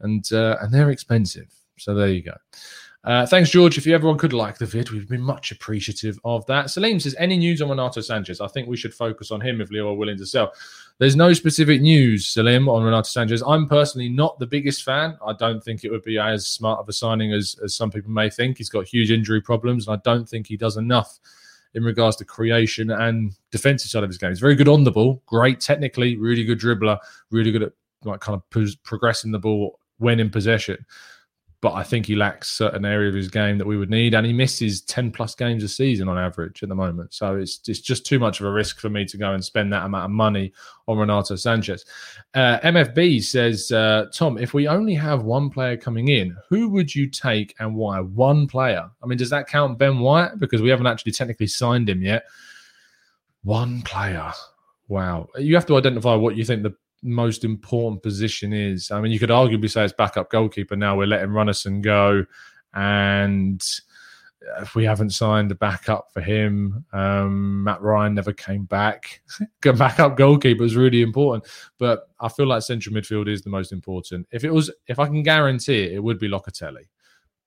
and 0.00 0.24
uh, 0.32 0.56
and 0.60 0.72
they're 0.72 0.90
expensive. 0.90 1.52
So 1.78 1.94
there 1.94 2.08
you 2.08 2.22
go. 2.22 2.34
Uh, 3.04 3.26
thanks, 3.26 3.50
George. 3.50 3.76
If 3.76 3.84
you 3.84 3.94
everyone 3.96 4.16
could 4.16 4.32
like 4.32 4.58
the 4.58 4.66
vid, 4.66 4.90
we'd 4.90 5.08
be 5.08 5.16
much 5.16 5.50
appreciative 5.50 6.20
of 6.24 6.46
that. 6.46 6.70
Salim 6.70 7.00
says, 7.00 7.16
any 7.18 7.36
news 7.36 7.60
on 7.60 7.68
Renato 7.68 7.98
Sanches? 7.98 8.40
I 8.40 8.46
think 8.46 8.68
we 8.68 8.76
should 8.76 8.94
focus 8.94 9.32
on 9.32 9.40
him 9.40 9.60
if 9.60 9.72
Lille 9.72 9.88
are 9.88 9.94
willing 9.94 10.18
to 10.18 10.26
sell. 10.26 10.52
There's 10.98 11.16
no 11.16 11.32
specific 11.32 11.80
news, 11.80 12.28
Salim, 12.28 12.68
on 12.68 12.84
Renato 12.84 13.08
Sanches. 13.08 13.42
I'm 13.44 13.68
personally 13.68 14.08
not 14.08 14.38
the 14.38 14.46
biggest 14.46 14.84
fan. 14.84 15.18
I 15.26 15.32
don't 15.32 15.64
think 15.64 15.82
it 15.82 15.90
would 15.90 16.04
be 16.04 16.20
as 16.20 16.46
smart 16.46 16.78
of 16.78 16.88
a 16.88 16.92
signing 16.92 17.32
as, 17.32 17.56
as 17.64 17.74
some 17.74 17.90
people 17.90 18.12
may 18.12 18.30
think. 18.30 18.58
He's 18.58 18.68
got 18.68 18.86
huge 18.86 19.10
injury 19.10 19.40
problems, 19.40 19.88
and 19.88 19.96
I 19.96 20.00
don't 20.04 20.28
think 20.28 20.46
he 20.46 20.56
does 20.56 20.76
enough 20.76 21.18
in 21.74 21.82
regards 21.82 22.16
to 22.16 22.24
creation 22.24 22.90
and 22.90 23.32
defensive 23.50 23.90
side 23.90 24.02
of 24.02 24.10
his 24.10 24.18
game. 24.18 24.30
He's 24.30 24.40
very 24.40 24.54
good 24.54 24.68
on 24.68 24.84
the 24.84 24.90
ball, 24.90 25.22
great 25.26 25.60
technically, 25.60 26.16
really 26.16 26.44
good 26.44 26.60
dribbler, 26.60 26.98
really 27.30 27.50
good 27.50 27.62
at 27.62 27.72
like 28.04 28.20
kind 28.20 28.40
of 28.40 28.82
progressing 28.82 29.32
the 29.32 29.38
ball 29.38 29.78
when 29.98 30.20
in 30.20 30.30
possession 30.30 30.84
but 31.62 31.74
I 31.74 31.84
think 31.84 32.06
he 32.06 32.16
lacks 32.16 32.50
certain 32.50 32.84
area 32.84 33.08
of 33.08 33.14
his 33.14 33.28
game 33.28 33.56
that 33.56 33.66
we 33.66 33.76
would 33.76 33.88
need, 33.88 34.14
and 34.14 34.26
he 34.26 34.32
misses 34.32 34.82
ten 34.82 35.12
plus 35.12 35.36
games 35.36 35.62
a 35.62 35.68
season 35.68 36.08
on 36.08 36.18
average 36.18 36.60
at 36.64 36.68
the 36.68 36.74
moment. 36.74 37.14
So 37.14 37.36
it's 37.36 37.60
it's 37.68 37.80
just 37.80 38.04
too 38.04 38.18
much 38.18 38.40
of 38.40 38.46
a 38.46 38.52
risk 38.52 38.80
for 38.80 38.90
me 38.90 39.04
to 39.06 39.16
go 39.16 39.32
and 39.32 39.44
spend 39.44 39.72
that 39.72 39.84
amount 39.84 40.06
of 40.06 40.10
money 40.10 40.52
on 40.88 40.98
Renato 40.98 41.34
Sanches. 41.34 41.84
Uh, 42.34 42.58
MFB 42.64 43.22
says, 43.22 43.70
uh, 43.70 44.06
Tom, 44.12 44.38
if 44.38 44.54
we 44.54 44.66
only 44.66 44.94
have 44.94 45.22
one 45.22 45.50
player 45.50 45.76
coming 45.76 46.08
in, 46.08 46.36
who 46.48 46.68
would 46.70 46.92
you 46.92 47.08
take 47.08 47.54
and 47.60 47.76
why? 47.76 48.00
One 48.00 48.48
player. 48.48 48.90
I 49.00 49.06
mean, 49.06 49.18
does 49.18 49.30
that 49.30 49.46
count 49.46 49.78
Ben 49.78 50.00
White 50.00 50.40
because 50.40 50.60
we 50.60 50.68
haven't 50.68 50.88
actually 50.88 51.12
technically 51.12 51.46
signed 51.46 51.88
him 51.88 52.02
yet? 52.02 52.24
One 53.44 53.82
player. 53.82 54.32
Wow. 54.88 55.28
You 55.38 55.54
have 55.54 55.66
to 55.66 55.76
identify 55.76 56.16
what 56.16 56.36
you 56.36 56.44
think 56.44 56.64
the 56.64 56.74
most 57.02 57.44
important 57.44 58.02
position 58.02 58.52
is. 58.52 58.90
I 58.90 59.00
mean, 59.00 59.12
you 59.12 59.18
could 59.18 59.30
arguably 59.30 59.70
say 59.70 59.84
it's 59.84 59.92
backup 59.92 60.30
goalkeeper. 60.30 60.76
Now 60.76 60.96
we're 60.96 61.06
letting 61.06 61.30
Runarsson 61.30 61.82
go, 61.82 62.24
and 62.74 63.62
if 64.60 64.74
we 64.74 64.84
haven't 64.84 65.10
signed 65.10 65.50
a 65.52 65.54
backup 65.54 66.12
for 66.12 66.20
him, 66.20 66.84
um, 66.92 67.64
Matt 67.64 67.80
Ryan 67.80 68.14
never 68.14 68.32
came 68.32 68.64
back. 68.64 69.22
backup 69.62 70.16
goalkeeper 70.16 70.64
is 70.64 70.76
really 70.76 71.02
important, 71.02 71.44
but 71.78 72.08
I 72.20 72.28
feel 72.28 72.46
like 72.46 72.62
central 72.62 72.94
midfield 72.94 73.28
is 73.28 73.42
the 73.42 73.50
most 73.50 73.72
important. 73.72 74.26
If 74.32 74.44
it 74.44 74.52
was, 74.52 74.70
if 74.86 74.98
I 74.98 75.06
can 75.06 75.22
guarantee 75.22 75.84
it, 75.84 75.92
it 75.92 76.02
would 76.02 76.18
be 76.18 76.28
Locatelli. 76.28 76.86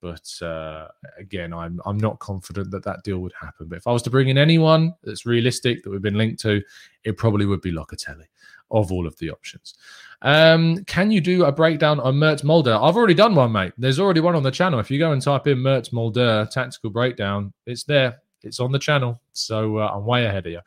But 0.01 0.29
uh, 0.45 0.87
again, 1.17 1.51
I'm 1.53 1.81
I'm 1.85 1.97
not 1.97 2.19
confident 2.19 2.69
that 2.71 2.83
that 2.83 3.03
deal 3.03 3.19
would 3.19 3.33
happen. 3.39 3.67
But 3.67 3.77
if 3.77 3.87
I 3.87 3.91
was 3.91 4.03
to 4.03 4.09
bring 4.09 4.29
in 4.29 4.37
anyone 4.37 4.93
that's 5.03 5.25
realistic 5.25 5.83
that 5.83 5.89
we've 5.89 6.01
been 6.01 6.17
linked 6.17 6.41
to, 6.41 6.61
it 7.03 7.17
probably 7.17 7.45
would 7.45 7.61
be 7.61 7.71
Locatelli 7.71 8.25
of 8.71 8.91
all 8.91 9.07
of 9.07 9.17
the 9.17 9.29
options. 9.29 9.75
Um, 10.21 10.83
can 10.85 11.11
you 11.11 11.21
do 11.21 11.45
a 11.45 11.51
breakdown 11.51 11.99
on 11.99 12.17
Mert 12.17 12.41
Müldür? 12.41 12.81
I've 12.81 12.95
already 12.95 13.13
done 13.13 13.35
one, 13.35 13.51
mate. 13.51 13.73
There's 13.77 13.99
already 13.99 14.21
one 14.21 14.35
on 14.35 14.43
the 14.43 14.51
channel. 14.51 14.79
If 14.79 14.89
you 14.89 14.99
go 14.99 15.11
and 15.11 15.21
type 15.21 15.47
in 15.47 15.59
Mert 15.59 15.91
Müldür 15.91 16.49
tactical 16.49 16.89
breakdown, 16.89 17.53
it's 17.65 17.83
there. 17.83 18.21
It's 18.43 18.59
on 18.59 18.71
the 18.71 18.79
channel. 18.79 19.19
So 19.33 19.77
uh, 19.77 19.91
I'm 19.93 20.05
way 20.05 20.25
ahead 20.25 20.45
of 20.45 20.51
you. 20.51 20.61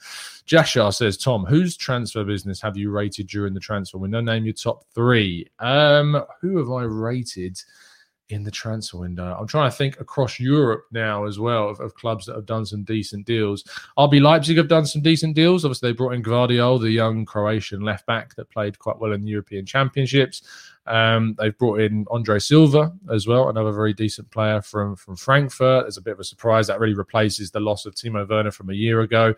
Jashar 0.47 0.93
says, 0.93 1.17
Tom, 1.17 1.45
whose 1.45 1.77
transfer 1.77 2.25
business 2.25 2.61
have 2.61 2.77
you 2.77 2.91
rated 2.91 3.29
during 3.29 3.55
the 3.55 3.61
transfer 3.61 3.99
window? 3.99 4.21
Name 4.21 4.45
your 4.45 4.55
top 4.55 4.85
three. 4.95 5.49
Um, 5.61 6.25
who 6.41 6.59
have 6.59 6.71
I 6.71 6.83
rated? 6.83 7.61
In 8.31 8.43
the 8.43 8.51
transfer 8.51 8.99
window. 8.99 9.35
I'm 9.41 9.47
trying 9.47 9.71
to 9.71 9.77
think 9.77 9.99
across 10.01 10.39
Europe 10.39 10.85
now 10.93 11.25
as 11.25 11.39
well 11.39 11.71
of, 11.71 11.81
of, 11.81 11.95
clubs 11.95 12.27
that 12.27 12.37
have 12.37 12.45
done 12.45 12.67
some 12.67 12.83
decent 12.85 13.25
deals. 13.25 13.65
RB 13.97 14.21
Leipzig 14.21 14.59
have 14.59 14.69
done 14.69 14.85
some 14.85 15.01
decent 15.01 15.35
deals. 15.35 15.65
Obviously, 15.65 15.89
they 15.89 15.97
brought 15.97 16.13
in 16.13 16.23
Gvardiol, 16.23 16.79
the 16.79 16.91
young 16.91 17.25
Croatian 17.25 17.81
left 17.81 18.05
back 18.05 18.35
that 18.35 18.51
played 18.51 18.79
quite 18.79 18.99
well 18.99 19.13
in 19.13 19.23
the 19.23 19.31
European 19.31 19.65
Championships. 19.65 20.43
Um, 20.87 21.37
they've 21.39 21.57
brought 21.57 21.81
in 21.81 22.05
Andre 22.11 22.39
Silva 22.39 22.93
as 23.11 23.27
well, 23.27 23.49
another 23.49 23.73
very 23.73 23.95
decent 23.95 24.31
player 24.31 24.61
from, 24.61 24.95
from 24.95 25.17
Frankfurt. 25.17 25.85
There's 25.85 25.97
a 25.97 26.03
bit 26.03 26.13
of 26.13 26.21
a 26.21 26.25
surprise 26.25 26.67
that 26.67 26.81
really 26.81 26.95
replaces 26.95 27.51
the 27.51 27.61
loss 27.61 27.87
of 27.87 27.95
Timo 27.95 28.29
Werner 28.29 28.51
from 28.51 28.69
a 28.69 28.75
year 28.75 29.01
ago. 29.01 29.35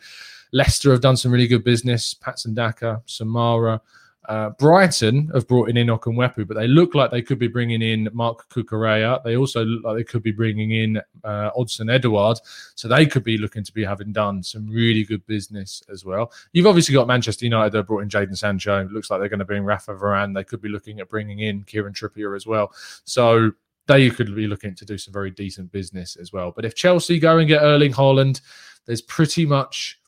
Leicester 0.52 0.90
have 0.90 1.00
done 1.00 1.16
some 1.16 1.30
really 1.30 1.46
good 1.46 1.62
business. 1.62 2.12
Patson 2.14 2.54
Daka, 2.54 3.02
Soumaré. 3.06 3.80
Uh, 4.28 4.50
Brighton 4.50 5.30
have 5.34 5.48
brought 5.48 5.70
in 5.70 5.76
Enock 5.76 6.02
Mwepu, 6.02 6.46
but 6.46 6.54
they 6.54 6.68
look 6.68 6.94
like 6.94 7.10
they 7.10 7.22
could 7.22 7.38
be 7.38 7.48
bringing 7.48 7.80
in 7.80 8.08
Marc 8.12 8.48
Cucurella. 8.50 9.22
They 9.24 9.36
also 9.36 9.64
look 9.64 9.82
like 9.82 9.96
they 9.96 10.04
could 10.04 10.22
be 10.22 10.30
bringing 10.30 10.72
in 10.72 11.00
uh, 11.24 11.50
Odsonne 11.56 11.90
Edouard. 11.90 12.38
So 12.74 12.86
they 12.86 13.06
could 13.06 13.24
be 13.24 13.38
looking 13.38 13.64
to 13.64 13.72
be 13.72 13.84
having 13.84 14.12
done 14.12 14.42
some 14.42 14.68
really 14.68 15.04
good 15.04 15.26
business 15.26 15.82
as 15.90 16.04
well. 16.04 16.32
You've 16.52 16.66
obviously 16.66 16.92
got 16.92 17.06
Manchester 17.06 17.46
United 17.46 17.72
that 17.72 17.86
brought 17.86 18.00
in 18.00 18.08
Jadon 18.08 18.36
Sancho. 18.36 18.82
It 18.82 18.92
looks 18.92 19.10
like 19.10 19.20
they're 19.20 19.28
going 19.28 19.38
to 19.40 19.44
bring 19.44 19.64
Rafa 19.64 19.94
Varane. 19.94 20.34
They 20.34 20.44
could 20.44 20.60
be 20.60 20.68
looking 20.68 21.00
at 21.00 21.08
bringing 21.08 21.40
in 21.40 21.64
Kieran 21.64 21.94
Trippier 21.94 22.36
as 22.36 22.46
well. 22.46 22.72
So 23.04 23.52
they 23.86 24.10
could 24.10 24.34
be 24.34 24.46
looking 24.46 24.74
to 24.76 24.84
do 24.84 24.98
some 24.98 25.12
very 25.12 25.30
decent 25.30 25.72
business 25.72 26.16
as 26.16 26.32
well. 26.32 26.52
But 26.54 26.64
if 26.64 26.74
Chelsea 26.74 27.18
go 27.18 27.38
and 27.38 27.48
get 27.48 27.62
Erling 27.62 27.92
Haaland, 27.92 28.42
there's 28.86 29.02
pretty 29.02 29.46
much 29.46 30.00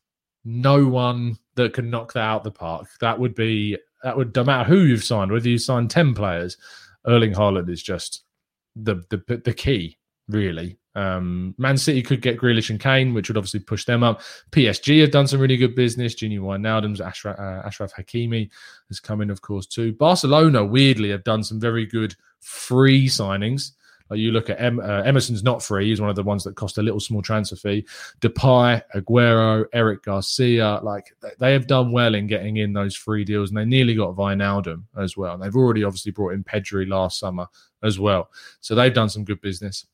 no 0.45 0.87
one 0.87 1.39
that 1.55 1.73
can 1.73 1.91
knock 1.91 2.13
that 2.13 2.21
out 2.21 2.45
the 2.45 2.51
park. 2.51 2.89
That 3.01 3.19
would 3.19 3.35
be 3.35 3.79
that 4.03 4.17
would 4.17 4.35
no 4.35 4.45
matter 4.45 4.69
who 4.69 4.81
you've 4.81 5.05
signed, 5.05 5.33
whether 5.33 5.49
you 5.49 5.59
sign 5.59 5.89
ten 5.89 6.15
players, 6.15 6.57
Erling 7.07 7.35
Haaland 7.35 7.71
is 7.71 7.83
just 7.83 8.25
the 8.77 8.97
the 9.11 9.43
the 9.45 9.55
key 9.55 9.99
really. 10.29 10.79
Um, 10.95 11.55
Man 11.57 11.79
City 11.79 12.03
could 12.03 12.21
get 12.21 12.39
Grealish 12.39 12.69
and 12.71 12.81
Kane, 12.81 13.15
which 13.15 13.29
would 13.29 13.37
obviously 13.39 13.61
push 13.61 13.85
them 13.85 14.03
up. 14.03 14.21
PSG 14.51 15.01
have 15.01 15.11
done 15.11 15.27
some 15.27 15.41
really 15.41 15.57
good 15.57 15.75
business. 15.75 16.15
Junior 16.15 16.41
Wijnaldum's 16.41 17.01
Achraf, 17.01 17.39
uh, 17.39 17.67
Achraf 17.67 17.93
Hakimi 17.95 18.51
has 18.89 19.01
come 19.01 19.23
in, 19.23 19.31
of 19.31 19.41
course, 19.41 19.67
too. 19.67 19.93
Barcelona, 19.95 20.65
weirdly, 20.65 21.11
have 21.11 21.25
done 21.25 21.43
some 21.43 21.59
very 21.59 21.87
good 21.87 22.15
free 22.41 23.07
signings. 23.07 23.73
Like 24.13 24.19
you 24.19 24.31
look 24.31 24.51
at 24.51 24.61
em, 24.61 24.79
uh, 24.79 25.03
Emerson's 25.05 25.43
not 25.43 25.63
free. 25.63 25.89
He's 25.89 25.99
one 25.99 26.11
of 26.11 26.17
the 26.17 26.23
ones 26.23 26.45
that 26.45 26.55
cost 26.55 26.77
a 26.77 26.83
little 26.83 27.01
small 27.01 27.23
transfer 27.23 27.57
fee. 27.57 27.87
Depay, 28.21 28.83
Aguero, 28.95 29.65
Eric 29.73 30.03
Garcia, 30.03 30.81
like 30.83 31.17
they 31.39 31.55
have 31.55 31.67
done 31.67 31.93
well 31.93 32.15
in 32.15 32.27
getting 32.27 32.59
in 32.59 32.75
those 32.75 32.95
free 32.95 33.25
deals, 33.25 33.49
and 33.49 33.57
they 33.57 33.65
nearly 33.65 33.95
got 33.95 34.15
Wijnaldum 34.15 34.83
as 34.99 35.17
well. 35.17 35.33
And 35.33 35.43
they've 35.43 35.57
already 35.57 35.83
obviously 35.83 36.13
brought 36.13 36.35
in 36.35 36.45
Pedri 36.45 36.87
last 36.87 37.19
summer 37.19 37.47
as 37.83 37.99
well. 37.99 38.29
So 38.61 38.75
they've 38.75 38.93
done 38.93 39.09
some 39.09 39.25
good 39.25 39.41
business. 39.41 39.87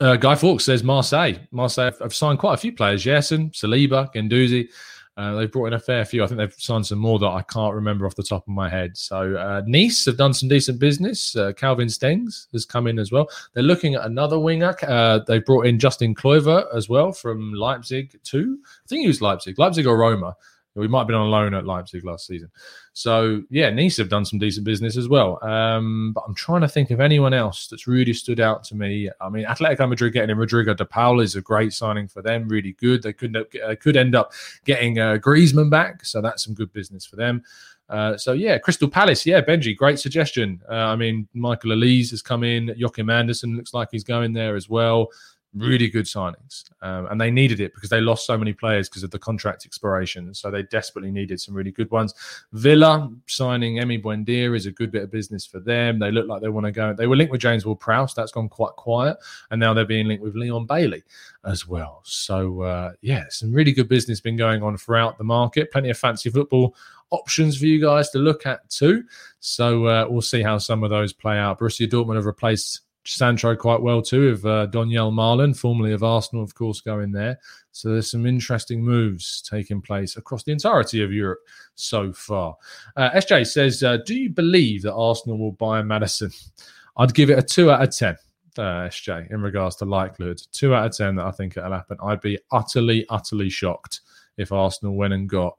Uh, 0.00 0.14
Guy 0.14 0.36
Fawkes 0.36 0.64
says 0.64 0.84
Marseille. 0.84 1.34
Marseille 1.50 1.90
have 2.00 2.14
signed 2.14 2.38
quite 2.38 2.54
a 2.54 2.58
few 2.58 2.72
players. 2.72 3.04
Yerson, 3.04 3.50
Saliba, 3.50 4.14
Guendouzi. 4.14 4.68
Uh, 5.16 5.34
they've 5.34 5.52
brought 5.52 5.66
in 5.66 5.72
a 5.74 5.78
fair 5.78 6.04
few. 6.04 6.24
I 6.24 6.26
think 6.26 6.38
they've 6.38 6.54
signed 6.54 6.86
some 6.86 6.98
more 6.98 7.18
that 7.18 7.26
I 7.26 7.42
can't 7.42 7.74
remember 7.74 8.06
off 8.06 8.14
the 8.14 8.22
top 8.22 8.46
of 8.48 8.54
my 8.54 8.68
head. 8.68 8.96
So 8.96 9.36
uh, 9.36 9.62
Nice 9.66 10.06
have 10.06 10.16
done 10.16 10.32
some 10.32 10.48
decent 10.48 10.78
business. 10.78 11.36
Uh, 11.36 11.52
Calvin 11.52 11.88
Stengs 11.88 12.46
has 12.52 12.64
come 12.64 12.86
in 12.86 12.98
as 12.98 13.12
well. 13.12 13.28
They're 13.52 13.62
looking 13.62 13.94
at 13.94 14.06
another 14.06 14.38
winger. 14.38 14.74
Uh, 14.82 15.20
they 15.26 15.38
brought 15.40 15.66
in 15.66 15.78
Justin 15.78 16.14
Kluivert 16.14 16.64
as 16.74 16.88
well 16.88 17.12
from 17.12 17.52
Leipzig 17.52 18.18
too. 18.22 18.58
I 18.64 18.88
think 18.88 19.02
he 19.02 19.08
was 19.08 19.20
Leipzig, 19.20 19.58
Leipzig 19.58 19.86
or 19.86 19.98
Roma. 19.98 20.34
We 20.74 20.88
might 20.88 21.00
have 21.00 21.06
been 21.06 21.16
on 21.16 21.30
loan 21.30 21.54
at 21.54 21.66
Leipzig 21.66 22.04
last 22.04 22.26
season. 22.26 22.50
So, 22.94 23.42
yeah, 23.50 23.70
Nice 23.70 23.96
have 23.98 24.08
done 24.08 24.24
some 24.24 24.38
decent 24.38 24.64
business 24.64 24.96
as 24.96 25.08
well. 25.08 25.42
Um, 25.44 26.12
but 26.14 26.24
I'm 26.26 26.34
trying 26.34 26.62
to 26.62 26.68
think 26.68 26.90
of 26.90 27.00
anyone 27.00 27.34
else 27.34 27.66
that's 27.66 27.86
really 27.86 28.12
stood 28.14 28.40
out 28.40 28.64
to 28.64 28.74
me. 28.74 29.10
I 29.20 29.28
mean, 29.28 29.44
Atletico 29.44 29.88
Madrid 29.88 30.14
getting 30.14 30.30
in 30.30 30.38
Rodrigo 30.38 30.74
de 30.74 30.84
Paul 30.84 31.20
is 31.20 31.36
a 31.36 31.42
great 31.42 31.72
signing 31.72 32.08
for 32.08 32.22
them, 32.22 32.48
really 32.48 32.72
good. 32.72 33.02
They 33.02 33.12
could, 33.12 33.36
uh, 33.36 33.74
could 33.80 33.96
end 33.96 34.14
up 34.14 34.32
getting 34.64 34.98
uh, 34.98 35.18
Griezmann 35.18 35.70
back. 35.70 36.04
So, 36.04 36.20
that's 36.20 36.44
some 36.44 36.54
good 36.54 36.72
business 36.72 37.04
for 37.04 37.16
them. 37.16 37.42
Uh, 37.88 38.16
so 38.16 38.32
yeah, 38.32 38.56
Crystal 38.56 38.88
Palace. 38.88 39.26
Yeah, 39.26 39.42
Benji, 39.42 39.76
great 39.76 39.98
suggestion. 39.98 40.62
Uh, 40.70 40.74
I 40.74 40.96
mean, 40.96 41.28
Michael 41.34 41.72
Olise 41.72 42.10
has 42.10 42.22
come 42.22 42.42
in. 42.42 42.72
Joachim 42.76 43.10
Andersen 43.10 43.54
looks 43.54 43.74
like 43.74 43.88
he's 43.92 44.04
going 44.04 44.32
there 44.32 44.56
as 44.56 44.66
well. 44.66 45.08
Really 45.54 45.88
good 45.88 46.06
signings, 46.06 46.64
um, 46.80 47.06
and 47.06 47.20
they 47.20 47.30
needed 47.30 47.60
it 47.60 47.74
because 47.74 47.90
they 47.90 48.00
lost 48.00 48.26
so 48.26 48.38
many 48.38 48.52
players 48.52 48.88
because 48.88 49.02
of 49.02 49.10
the 49.10 49.18
contract 49.18 49.66
expiration. 49.66 50.32
So 50.34 50.50
they 50.50 50.62
desperately 50.62 51.10
needed 51.10 51.40
some 51.40 51.54
really 51.54 51.70
good 51.70 51.90
ones. 51.90 52.14
Villa 52.52 53.10
signing 53.26 53.76
Emi 53.76 54.02
Buendia 54.02 54.56
is 54.56 54.66
a 54.66 54.72
good 54.72 54.90
bit 54.90 55.02
of 55.02 55.10
business 55.10 55.44
for 55.44 55.60
them. 55.60 55.98
They 55.98 56.10
look 56.10 56.26
like 56.26 56.40
they 56.40 56.48
want 56.48 56.66
to 56.66 56.72
go. 56.72 56.94
They 56.94 57.06
were 57.06 57.16
linked 57.16 57.32
with 57.32 57.40
James 57.40 57.66
Ward-Prowse. 57.66 58.14
That's 58.14 58.32
gone 58.32 58.48
quite 58.48 58.72
quiet, 58.76 59.16
and 59.50 59.60
now 59.60 59.74
they're 59.74 59.84
being 59.84 60.08
linked 60.08 60.22
with 60.22 60.36
Leon 60.36 60.66
Bailey 60.66 61.02
as 61.44 61.66
well. 61.68 62.00
So 62.04 62.62
uh, 62.62 62.92
yeah, 63.00 63.24
some 63.28 63.52
really 63.52 63.72
good 63.72 63.88
business 63.88 64.20
been 64.20 64.36
going 64.36 64.62
on 64.62 64.76
throughout 64.76 65.18
the 65.18 65.24
market. 65.24 65.70
Plenty 65.70 65.90
of 65.90 65.98
fancy 65.98 66.30
football 66.30 66.74
options 67.10 67.58
for 67.58 67.66
you 67.66 67.80
guys 67.80 68.08
to 68.10 68.18
look 68.18 68.46
at 68.46 68.68
too. 68.70 69.04
So 69.40 69.84
uh, 69.86 70.06
we'll 70.08 70.22
see 70.22 70.42
how 70.42 70.58
some 70.58 70.82
of 70.82 70.90
those 70.90 71.12
play 71.12 71.36
out. 71.36 71.58
Borussia 71.58 71.86
Dortmund 71.86 72.16
have 72.16 72.26
replaced 72.26 72.80
Sancho 73.04 73.56
quite 73.56 73.80
well 73.80 74.00
too, 74.00 74.30
with 74.30 74.44
uh, 74.44 74.66
Donyell 74.68 75.12
Malen, 75.12 75.56
formerly 75.56 75.92
of 75.92 76.02
Arsenal, 76.02 76.44
of 76.44 76.54
course, 76.54 76.80
going 76.80 77.10
there. 77.12 77.38
So 77.72 77.90
there's 77.90 78.10
some 78.10 78.26
interesting 78.26 78.82
moves 78.82 79.42
taking 79.42 79.80
place 79.80 80.16
across 80.16 80.44
the 80.44 80.52
entirety 80.52 81.02
of 81.02 81.12
Europe 81.12 81.40
so 81.74 82.12
far. 82.12 82.56
Uh, 82.96 83.10
SJ 83.10 83.46
says, 83.46 83.82
uh, 83.82 83.98
"Do 83.98 84.14
you 84.14 84.30
believe 84.30 84.82
that 84.82 84.94
Arsenal 84.94 85.38
will 85.38 85.52
buy 85.52 85.82
Maddison? 85.82 86.30
I'd 86.96 87.14
give 87.14 87.30
it 87.30 87.38
a 87.38 87.42
two 87.42 87.70
out 87.70 87.82
of 87.82 87.96
ten. 87.96 88.16
Uh, 88.58 88.86
SJ, 88.88 89.30
in 89.32 89.40
regards 89.40 89.76
to 89.76 89.86
likelihood, 89.86 90.40
two 90.52 90.74
out 90.74 90.86
of 90.86 90.96
ten 90.96 91.16
that 91.16 91.26
I 91.26 91.30
think 91.30 91.56
it'll 91.56 91.72
happen. 91.72 91.96
I'd 92.02 92.20
be 92.20 92.38
utterly, 92.50 93.06
utterly 93.08 93.48
shocked 93.48 94.02
if 94.36 94.52
Arsenal 94.52 94.94
went 94.94 95.14
and 95.14 95.28
got 95.28 95.56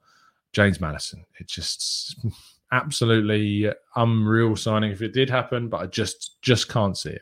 James 0.53 0.79
Maddison. 0.79 1.25
It 1.39 1.47
just 1.47 2.17
absolutely 2.73 3.71
unreal 3.95 4.55
signing 4.55 4.91
if 4.91 5.03
it 5.03 5.13
did 5.13 5.29
happen, 5.29 5.69
but 5.69 5.77
I 5.81 5.85
just 5.85 6.41
just 6.41 6.67
can't 6.67 6.97
see 6.97 7.11
it. 7.11 7.21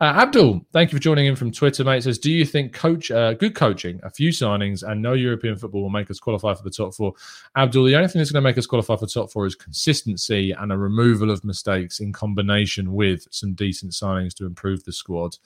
Uh, 0.00 0.12
Abdul, 0.16 0.66
thank 0.72 0.90
you 0.90 0.98
for 0.98 1.02
joining 1.02 1.26
in 1.26 1.36
from 1.36 1.52
Twitter, 1.52 1.84
mate. 1.84 2.02
Says, 2.02 2.18
do 2.18 2.30
you 2.30 2.44
think 2.44 2.72
coach 2.72 3.10
uh, 3.12 3.34
good 3.34 3.54
coaching, 3.54 4.00
a 4.02 4.10
few 4.10 4.30
signings, 4.30 4.82
and 4.82 5.00
no 5.00 5.12
European 5.12 5.56
football 5.56 5.82
will 5.82 5.90
make 5.90 6.10
us 6.10 6.18
qualify 6.18 6.54
for 6.54 6.64
the 6.64 6.70
top 6.70 6.92
four? 6.92 7.14
Abdul, 7.56 7.84
the 7.84 7.94
only 7.94 8.08
thing 8.08 8.18
that's 8.18 8.32
going 8.32 8.42
to 8.42 8.48
make 8.48 8.58
us 8.58 8.66
qualify 8.66 8.96
for 8.96 9.06
top 9.06 9.30
four 9.30 9.46
is 9.46 9.54
consistency 9.54 10.50
and 10.50 10.72
a 10.72 10.76
removal 10.76 11.30
of 11.30 11.44
mistakes 11.44 12.00
in 12.00 12.12
combination 12.12 12.92
with 12.92 13.28
some 13.30 13.54
decent 13.54 13.92
signings 13.92 14.34
to 14.34 14.44
improve 14.44 14.82
the 14.82 14.92
squad. 14.92 15.36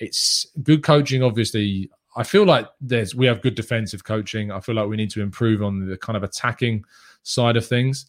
It's 0.00 0.46
good 0.64 0.82
coaching, 0.82 1.22
obviously. 1.22 1.90
I 2.16 2.24
feel 2.24 2.44
like 2.44 2.66
there's 2.80 3.14
we 3.14 3.26
have 3.26 3.40
good 3.40 3.54
defensive 3.54 4.02
coaching. 4.02 4.50
I 4.50 4.58
feel 4.58 4.74
like 4.74 4.88
we 4.88 4.96
need 4.96 5.10
to 5.10 5.22
improve 5.22 5.62
on 5.62 5.88
the 5.88 5.96
kind 5.96 6.16
of 6.16 6.24
attacking 6.24 6.84
side 7.22 7.56
of 7.56 7.64
things. 7.64 8.06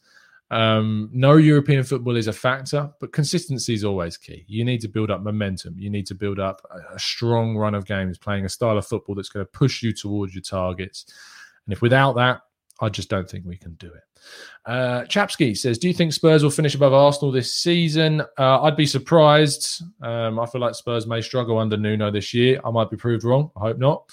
Um, 0.52 1.10
no 1.14 1.38
European 1.38 1.84
football 1.84 2.18
is 2.18 2.28
a 2.28 2.34
factor, 2.34 2.92
but 3.00 3.14
consistency 3.14 3.74
is 3.74 3.86
always 3.86 4.18
key. 4.18 4.44
You 4.48 4.66
need 4.66 4.82
to 4.82 4.90
build 4.90 5.10
up 5.10 5.22
momentum. 5.22 5.80
You 5.80 5.90
need 5.90 6.06
to 6.08 6.16
build 6.16 6.40
up 6.40 6.62
a, 6.70 6.96
a 6.96 7.00
strong 7.00 7.56
run 7.56 7.74
of 7.74 7.86
games, 7.86 8.18
playing 8.18 8.44
a 8.44 8.50
style 8.50 8.78
of 8.78 8.86
football 8.86 9.16
that's 9.16 9.30
going 9.30 9.46
to 9.46 9.52
push 9.52 9.82
you 9.82 9.94
towards 9.94 10.36
your 10.36 10.42
targets. 10.42 11.06
And 11.66 11.72
if 11.72 11.82
without 11.82 12.16
that, 12.18 12.42
I 12.82 12.90
just 12.90 13.10
don't 13.10 13.30
think 13.30 13.46
we 13.46 13.56
can 13.56 13.76
do 13.76 13.94
it. 13.94 14.04
Uh, 14.66 15.04
Chapsky 15.04 15.58
says, 15.58 15.78
"Do 15.78 15.88
you 15.88 15.94
think 15.94 16.12
Spurs 16.12 16.44
will 16.44 16.50
finish 16.50 16.76
above 16.76 16.94
Arsenal 16.94 17.32
this 17.32 17.54
season? 17.54 18.22
Uh, 18.38 18.64
I'd 18.64 18.76
be 18.76 18.86
surprised. 18.86 19.82
Um, 20.02 20.38
I 20.38 20.46
feel 20.48 20.60
like 20.60 20.76
Spurs 20.76 21.08
may 21.08 21.22
struggle 21.22 21.60
under 21.60 21.78
Nuno 21.78 22.12
this 22.12 22.34
year. 22.34 22.60
I 22.66 22.72
might 22.72 22.90
be 22.90 22.98
proved 22.98 23.24
wrong. 23.24 23.52
I 23.56 23.62
hope 23.62 23.78
not 23.78 24.04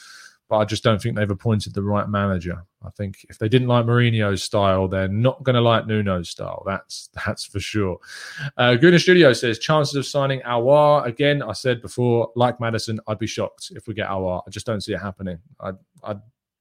but 0.49 0.59
I 0.59 0.65
just 0.65 0.83
don't 0.83 1.01
think 1.01 1.15
they've 1.15 1.31
appointed 1.31 1.75
the 1.75 1.83
right 1.83 2.09
manager. 2.09 2.65
I 2.83 2.91
think 2.91 3.27
if 3.29 3.39
they 3.39 3.49
didn't 3.49 3.69
like 3.69 3.85
Mourinho's 3.85 4.43
style, 4.43 4.89
they're 4.89 5.09
not 5.09 5.43
going 5.43 5.55
to 5.55 5.61
like 5.61 5.87
Nuno's 5.87 6.31
style. 6.31 6.63
That's 6.65 7.11
that's 7.25 7.45
for 7.45 7.61
sure. 7.61 7.99
Uh, 8.57 8.75
Guna 8.77 8.99
Studio 8.99 9.33
says 9.33 9.59
chances 9.59 9.95
of 9.95 10.07
signing 10.07 10.41
Aouar 10.41 11.07
again. 11.07 11.43
I 11.43 11.53
said 11.53 11.83
before, 11.83 12.31
like 12.35 12.61
Maddison, 12.61 12.99
I'd 13.07 13.19
be 13.19 13.27
shocked 13.27 13.73
if 13.75 13.87
we 13.87 13.95
get 13.95 14.09
Aouar. 14.09 14.43
I 14.47 14.51
just 14.51 14.67
don't 14.67 14.81
see 14.81 14.95
it 14.95 15.01
happening. 15.01 15.39
I 15.61 15.73
I 16.03 16.17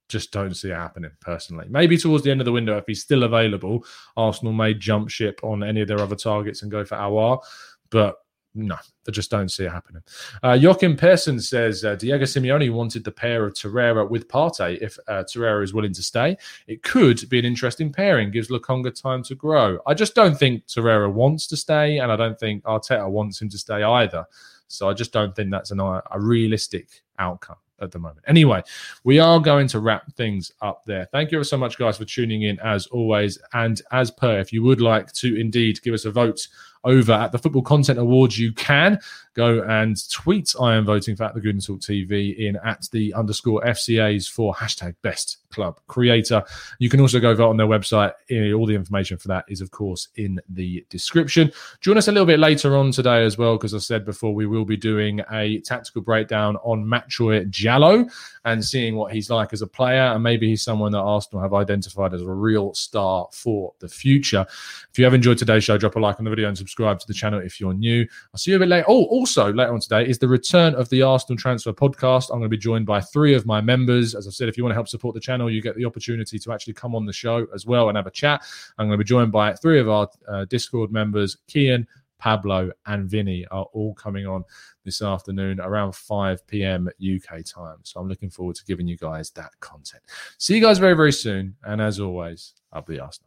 just 0.09 0.31
don't 0.31 0.55
see 0.55 0.69
it 0.71 0.75
happening 0.75 1.11
personally. 1.21 1.67
Maybe 1.69 1.97
towards 1.97 2.23
the 2.23 2.31
end 2.31 2.41
of 2.41 2.45
the 2.45 2.51
window, 2.51 2.77
if 2.77 2.85
he's 2.87 3.01
still 3.01 3.23
available, 3.23 3.85
Arsenal 4.15 4.53
may 4.53 4.73
jump 4.73 5.09
ship 5.09 5.39
on 5.43 5.63
any 5.63 5.81
of 5.81 5.87
their 5.87 5.99
other 5.99 6.15
targets 6.15 6.61
and 6.61 6.71
go 6.71 6.83
for 6.85 6.95
Aouar. 6.95 7.41
But 7.89 8.17
no, 8.57 8.75
I 9.07 9.11
just 9.11 9.29
don't 9.29 9.49
see 9.49 9.65
it 9.65 9.71
happening. 9.71 10.01
Uh, 10.43 10.53
Joachim 10.53 10.97
Persson 10.97 11.39
says 11.39 11.85
uh, 11.85 11.95
Diego 11.95 12.25
Simeone 12.25 12.73
wanted 12.73 13.03
the 13.03 13.11
pair 13.11 13.45
of 13.45 13.53
Torreira 13.53 14.09
with 14.09 14.27
Partey. 14.27 14.79
If 14.81 14.97
uh, 15.07 15.23
Torreira 15.23 15.63
is 15.63 15.73
willing 15.73 15.93
to 15.93 16.01
stay, 16.01 16.37
it 16.67 16.81
could 16.81 17.29
be 17.29 17.39
an 17.39 17.45
interesting 17.45 17.93
pairing. 17.93 18.31
Gives 18.31 18.49
Lokonga 18.49 18.99
time 18.99 19.23
to 19.23 19.35
grow. 19.35 19.79
I 19.85 19.93
just 19.93 20.15
don't 20.15 20.37
think 20.37 20.65
Torreira 20.65 21.11
wants 21.11 21.45
to 21.47 21.57
stay, 21.57 21.99
and 21.99 22.11
I 22.11 22.15
don't 22.15 22.39
think 22.39 22.63
Arteta 22.63 23.09
wants 23.09 23.41
him 23.41 23.49
to 23.49 23.57
stay 23.57 23.83
either. 23.83 24.25
So 24.67 24.89
I 24.89 24.93
just 24.93 25.13
don't 25.13 25.35
think 25.35 25.51
that's 25.51 25.71
an, 25.71 25.79
a 25.79 26.01
realistic 26.19 26.89
outcome 27.19 27.57
at 27.81 27.91
the 27.91 27.99
moment. 27.99 28.19
Anyway, 28.27 28.61
we 29.03 29.19
are 29.19 29.39
going 29.39 29.67
to 29.67 29.79
wrap 29.79 30.11
things 30.15 30.51
up 30.61 30.83
there. 30.85 31.07
Thank 31.11 31.31
you 31.31 31.43
so 31.43 31.57
much, 31.57 31.77
guys, 31.77 31.97
for 31.97 32.05
tuning 32.05 32.43
in 32.43 32.59
as 32.59 32.87
always. 32.87 33.37
And 33.53 33.81
as 33.91 34.11
per, 34.11 34.39
if 34.39 34.51
you 34.51 34.63
would 34.63 34.81
like 34.81 35.11
to 35.13 35.39
indeed 35.39 35.81
give 35.81 35.93
us 35.93 36.05
a 36.05 36.11
vote 36.11 36.47
over 36.87 37.11
at 37.11 37.31
the 37.31 37.37
Football 37.37 37.61
Content 37.61 37.99
Awards, 37.99 38.39
you 38.39 38.51
can 38.53 38.97
go 39.35 39.61
and 39.61 40.09
tweet 40.09 40.55
I 40.59 40.73
am 40.73 40.85
voting 40.85 41.15
for 41.15 41.25
at 41.25 41.35
the 41.35 41.41
Gooner 41.41 41.63
Talk 41.63 41.81
TV 41.81 42.35
in 42.37 42.57
at 42.65 42.87
the 42.91 43.13
underscore 43.13 43.61
FCAs 43.61 44.27
for 44.27 44.51
hashtag 44.55 44.95
best 45.03 45.37
club 45.51 45.79
creator. 45.87 46.43
You 46.79 46.89
can 46.89 46.99
also 46.99 47.19
go 47.19 47.35
vote 47.35 47.49
on 47.49 47.57
their 47.57 47.67
website. 47.67 48.13
All 48.55 48.65
the 48.65 48.73
information 48.73 49.17
for 49.17 49.27
that 49.27 49.45
is, 49.47 49.61
of 49.61 49.69
course, 49.69 50.07
in 50.15 50.39
the 50.49 50.83
description. 50.89 51.51
Join 51.81 51.97
us 51.97 52.07
a 52.07 52.11
little 52.11 52.25
bit 52.25 52.39
later 52.39 52.75
on 52.75 52.91
today 52.91 53.23
as 53.23 53.37
well, 53.37 53.57
because 53.57 53.75
I 53.75 53.77
said 53.77 54.05
before, 54.05 54.33
we 54.33 54.47
will 54.47 54.65
be 54.65 54.77
doing 54.77 55.21
a 55.31 55.59
tactical 55.59 56.01
breakdown 56.01 56.55
on 56.63 56.83
Matchoy 56.83 57.47
Djalo 57.51 58.11
and 58.45 58.63
seeing 58.63 58.95
what 58.95 59.13
he's 59.13 59.29
like 59.29 59.53
as 59.53 59.61
a 59.61 59.67
player. 59.67 60.13
And 60.13 60.23
maybe 60.23 60.47
he's 60.47 60.63
someone 60.63 60.93
that 60.93 60.99
Arsenal 60.99 61.43
have 61.43 61.53
identified 61.53 62.13
as 62.13 62.21
a 62.21 62.29
real 62.29 62.73
star 62.73 63.27
for 63.31 63.73
the 63.79 63.87
future. 63.87 64.45
If 64.89 64.97
you 64.97 65.03
have 65.03 65.13
enjoyed 65.13 65.37
today's 65.37 65.63
show, 65.63 65.77
drop 65.77 65.95
a 65.95 65.99
like 65.99 66.17
on 66.17 66.23
the 66.23 66.31
video 66.31 66.47
and 66.47 66.57
subscribe 66.57 66.76
to 66.77 67.07
the 67.07 67.13
channel 67.13 67.39
if 67.39 67.59
you're 67.59 67.73
new. 67.73 68.07
I'll 68.33 68.37
see 68.37 68.51
you 68.51 68.57
a 68.57 68.59
bit 68.59 68.69
later. 68.69 68.85
Oh, 68.87 69.05
also 69.05 69.51
later 69.51 69.73
on 69.73 69.79
today 69.79 70.07
is 70.07 70.19
the 70.19 70.27
return 70.27 70.75
of 70.75 70.87
the 70.89 71.01
Arsenal 71.01 71.37
Transfer 71.37 71.73
Podcast. 71.73 72.29
I'm 72.29 72.39
going 72.39 72.43
to 72.43 72.49
be 72.49 72.57
joined 72.57 72.85
by 72.85 73.01
three 73.01 73.33
of 73.33 73.45
my 73.45 73.61
members. 73.61 74.15
As 74.15 74.27
I 74.27 74.31
said, 74.31 74.47
if 74.47 74.57
you 74.57 74.63
want 74.63 74.71
to 74.71 74.75
help 74.75 74.87
support 74.87 75.15
the 75.15 75.19
channel, 75.19 75.49
you 75.49 75.61
get 75.61 75.75
the 75.75 75.85
opportunity 75.85 76.39
to 76.39 76.53
actually 76.53 76.73
come 76.73 76.95
on 76.95 77.05
the 77.05 77.13
show 77.13 77.47
as 77.53 77.65
well 77.65 77.89
and 77.89 77.97
have 77.97 78.07
a 78.07 78.11
chat. 78.11 78.43
I'm 78.77 78.87
going 78.87 78.97
to 78.97 79.03
be 79.03 79.07
joined 79.07 79.31
by 79.31 79.53
three 79.53 79.79
of 79.79 79.89
our 79.89 80.07
uh, 80.27 80.45
Discord 80.45 80.91
members, 80.91 81.37
Kian, 81.47 81.85
Pablo, 82.19 82.71
and 82.85 83.09
Vinny 83.09 83.45
are 83.51 83.65
all 83.73 83.93
coming 83.93 84.25
on 84.27 84.43
this 84.83 85.01
afternoon 85.01 85.59
around 85.59 85.93
5 85.93 86.47
p.m. 86.47 86.89
UK 86.99 87.43
time. 87.43 87.77
So 87.83 87.99
I'm 87.99 88.07
looking 88.07 88.29
forward 88.29 88.55
to 88.55 88.65
giving 88.65 88.87
you 88.87 88.97
guys 88.97 89.31
that 89.31 89.51
content. 89.59 90.03
See 90.37 90.55
you 90.55 90.61
guys 90.61 90.79
very, 90.79 90.95
very 90.95 91.13
soon. 91.13 91.55
And 91.63 91.81
as 91.81 91.99
always, 91.99 92.53
up 92.73 92.87
the 92.87 92.99
Arsenal. 92.99 93.26